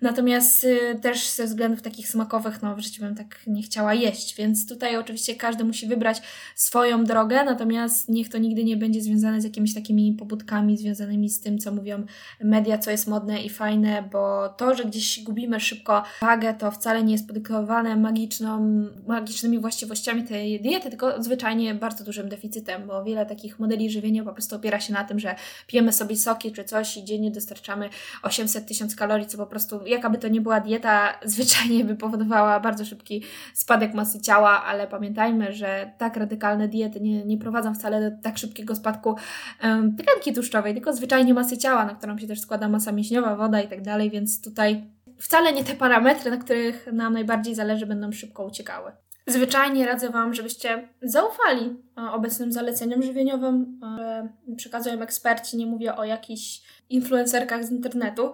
Natomiast 0.00 0.64
y, 0.64 0.98
też 1.02 1.30
ze 1.30 1.46
względów 1.46 1.82
takich 1.82 2.08
smakowych, 2.08 2.62
no 2.62 2.76
w 2.76 2.80
życiu 2.80 3.02
bym 3.02 3.14
tak 3.14 3.40
nie 3.46 3.62
chciała 3.62 3.94
jeść. 3.94 4.36
Więc 4.36 4.68
tutaj 4.68 4.96
oczywiście 4.96 5.34
każdy 5.34 5.64
musi 5.64 5.86
wybrać 5.86 6.22
swoją 6.54 7.04
drogę, 7.04 7.44
natomiast 7.44 8.08
niech 8.08 8.28
to 8.28 8.38
nigdy 8.38 8.64
nie 8.64 8.76
będzie 8.82 9.00
związane 9.00 9.40
z 9.40 9.44
jakimiś 9.44 9.74
takimi 9.74 10.12
pobudkami 10.12 10.76
związanymi 10.76 11.28
z 11.30 11.40
tym, 11.40 11.58
co 11.58 11.72
mówią 11.72 12.04
media, 12.40 12.78
co 12.78 12.90
jest 12.90 13.06
modne 13.06 13.42
i 13.42 13.50
fajne, 13.50 14.08
bo 14.12 14.48
to, 14.48 14.74
że 14.74 14.84
gdzieś 14.84 15.22
gubimy 15.24 15.60
szybko 15.60 16.02
wagę, 16.20 16.54
to 16.54 16.70
wcale 16.70 17.04
nie 17.04 17.12
jest 17.12 17.26
podyktowane 17.26 17.96
magiczną, 17.96 18.84
magicznymi 19.06 19.58
właściwościami 19.58 20.24
tej 20.24 20.60
diety, 20.60 20.90
tylko 20.90 21.22
zwyczajnie 21.22 21.74
bardzo 21.74 22.04
dużym 22.04 22.28
deficytem, 22.28 22.86
bo 22.86 23.04
wiele 23.04 23.26
takich 23.26 23.58
modeli 23.58 23.90
żywienia 23.90 24.24
po 24.24 24.32
prostu 24.32 24.56
opiera 24.56 24.80
się 24.80 24.92
na 24.92 25.04
tym, 25.04 25.18
że 25.18 25.34
pijemy 25.66 25.92
sobie 25.92 26.16
soki 26.16 26.52
czy 26.52 26.64
coś 26.64 26.96
i 26.96 27.04
dziennie 27.04 27.30
dostarczamy 27.30 27.88
800 28.22 28.66
tysięcy 28.66 28.96
kalorii, 28.96 29.26
co 29.26 29.38
po 29.38 29.46
prostu, 29.46 29.86
jakaby 29.86 30.18
to 30.18 30.28
nie 30.28 30.40
była 30.40 30.60
dieta, 30.60 31.14
zwyczajnie 31.24 31.84
by 31.84 31.96
powodowała 31.96 32.60
bardzo 32.60 32.84
szybki 32.84 33.22
spadek 33.54 33.94
masy 33.94 34.20
ciała, 34.20 34.64
ale 34.64 34.86
pamiętajmy, 34.86 35.52
że 35.52 35.92
tak 35.98 36.16
radykalne 36.16 36.68
diety 36.68 37.00
nie, 37.00 37.24
nie 37.24 37.38
prowadzą 37.38 37.74
wcale 37.74 38.10
do 38.10 38.16
tak 38.22 38.38
szybkiego 38.38 38.71
spadku 38.76 39.16
um, 39.62 39.96
tkanki 39.96 40.32
tłuszczowej, 40.32 40.74
tylko 40.74 40.92
zwyczajnie 40.92 41.34
masy 41.34 41.58
ciała, 41.58 41.84
na 41.84 41.94
którą 41.94 42.18
się 42.18 42.26
też 42.26 42.40
składa 42.40 42.68
masa 42.68 42.92
mięśniowa, 42.92 43.36
woda 43.36 43.60
i 43.60 43.68
tak 43.68 43.82
dalej, 43.82 44.10
więc 44.10 44.42
tutaj 44.42 44.84
wcale 45.18 45.52
nie 45.52 45.64
te 45.64 45.74
parametry, 45.74 46.30
na 46.30 46.36
których 46.36 46.86
nam 46.92 47.12
najbardziej 47.12 47.54
zależy, 47.54 47.86
będą 47.86 48.12
szybko 48.12 48.44
uciekały. 48.44 48.92
Zwyczajnie 49.26 49.86
radzę 49.86 50.10
Wam, 50.10 50.34
żebyście 50.34 50.88
zaufali 51.02 51.76
e, 51.98 52.12
obecnym 52.12 52.52
zaleceniom 52.52 53.02
żywieniowym, 53.02 53.80
które 53.80 54.28
przekazują 54.56 55.00
eksperci. 55.00 55.56
Nie 55.56 55.66
mówię 55.66 55.96
o 55.96 56.04
jakichś 56.04 56.62
influencerkach 56.90 57.64
z 57.64 57.70
internetu, 57.70 58.32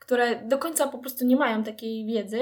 które 0.00 0.42
do 0.48 0.58
końca 0.58 0.88
po 0.88 0.98
prostu 0.98 1.26
nie 1.26 1.36
mają 1.36 1.62
takiej 1.62 2.06
wiedzy. 2.06 2.38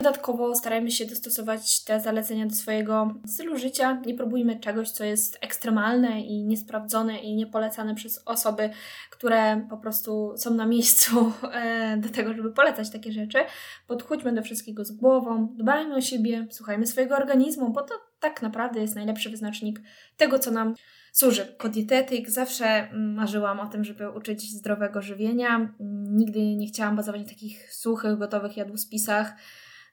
Dodatkowo 0.00 0.54
starajmy 0.54 0.90
się 0.90 1.06
dostosować 1.06 1.84
te 1.84 2.00
zalecenia 2.00 2.46
do 2.46 2.54
swojego 2.54 3.14
stylu 3.26 3.56
życia. 3.56 4.02
Nie 4.06 4.14
próbujmy 4.14 4.60
czegoś, 4.60 4.90
co 4.90 5.04
jest 5.04 5.38
ekstremalne 5.40 6.20
i 6.20 6.44
niesprawdzone 6.44 7.18
i 7.18 7.34
niepolecane 7.34 7.94
przez 7.94 8.22
osoby, 8.24 8.70
które 9.10 9.66
po 9.70 9.76
prostu 9.76 10.34
są 10.36 10.54
na 10.54 10.66
miejscu 10.66 11.32
e, 11.52 11.96
do 11.96 12.08
tego, 12.08 12.34
żeby 12.34 12.52
polecać 12.52 12.90
takie 12.90 13.12
rzeczy. 13.12 13.38
Podchódźmy 13.86 14.32
do 14.32 14.42
wszystkiego 14.42 14.84
z 14.84 14.92
głową, 14.92 15.54
dbajmy 15.56 15.94
o 15.94 16.00
siebie, 16.00 16.46
słuchajmy 16.50 16.86
swojego 16.86 17.16
organizmu, 17.16 17.70
bo 17.70 17.82
to 17.82 17.94
tak 18.20 18.42
naprawdę 18.42 18.80
jest 18.80 18.94
najlepszy 18.94 19.30
wyznacznik 19.30 19.80
tego, 20.16 20.38
co 20.38 20.50
nam 20.50 20.74
Cóż, 21.16 21.38
jako 21.38 21.68
dietetyk 21.68 22.30
zawsze 22.30 22.88
marzyłam 22.92 23.60
o 23.60 23.66
tym, 23.66 23.84
żeby 23.84 24.10
uczyć 24.10 24.52
zdrowego 24.52 25.02
żywienia. 25.02 25.74
Nigdy 26.10 26.56
nie 26.56 26.66
chciałam 26.66 26.96
bazować 26.96 27.20
na 27.20 27.28
takich 27.28 27.74
suchych, 27.74 28.18
gotowych 28.18 28.56
jadłospisach. 28.56 29.34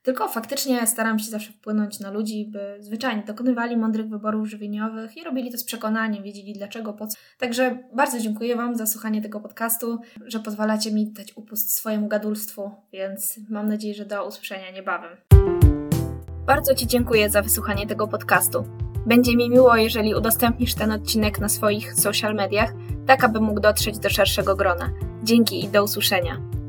Tylko 0.04 0.28
faktycznie 0.28 0.88
staram 0.88 1.20
się 1.20 1.32
zawsze 1.32 1.52
wpłynąć 1.52 2.00
na 2.00 2.12
ludzi, 2.12 2.46
by 2.52 2.78
zwyczajnie 2.80 3.24
dokonywali 3.28 3.78
mądrych 3.78 4.10
wyborów 4.10 4.48
żywieniowych 4.48 5.18
i 5.18 5.24
robili 5.24 5.52
to 5.52 5.58
z 5.58 5.63
przekonaniem, 5.63 6.24
wiedzieli 6.24 6.54
dlaczego, 6.54 6.94
po 6.94 7.08
co. 7.08 7.18
Także 7.38 7.78
bardzo 7.94 8.20
dziękuję 8.20 8.56
Wam 8.56 8.76
za 8.76 8.86
słuchanie 8.86 9.22
tego 9.22 9.39
podcastu, 9.39 10.00
że 10.26 10.39
pozwalacie 10.39 10.92
mi 10.92 11.12
dać 11.12 11.38
upust 11.38 11.76
swojemu 11.76 12.08
gadulstwu, 12.08 12.72
więc 12.94 13.39
mam 13.50 13.68
nadzieję, 13.68 13.94
że 13.94 14.06
do 14.06 14.28
usłyszenia 14.28 14.72
niebawem. 14.72 15.12
Bardzo 16.46 16.76
Ci 16.76 16.88
dziękuję 16.88 17.30
za 17.30 17.42
wysłuchanie 17.42 17.88
tego 17.88 18.08
podcastu. 18.08 18.63
Będzie 19.06 19.38
mi 19.38 19.50
miło, 19.50 19.76
jeżeli 19.76 20.16
udostępnisz 20.16 20.76
ten 20.76 20.92
odcinek 20.92 21.39
na 21.39 21.50
swoich 21.50 21.94
social 21.94 22.36
mediach, 22.36 22.74
tak 23.08 23.24
aby 23.24 23.39
mógł 23.39 23.60
dotrzeć 23.60 24.00
do 24.00 24.10
szerszego 24.10 24.56
grona. 24.56 24.89
Dzięki 25.24 25.66
i 25.66 25.70
do 25.70 25.84
usłyszenia. 25.84 26.62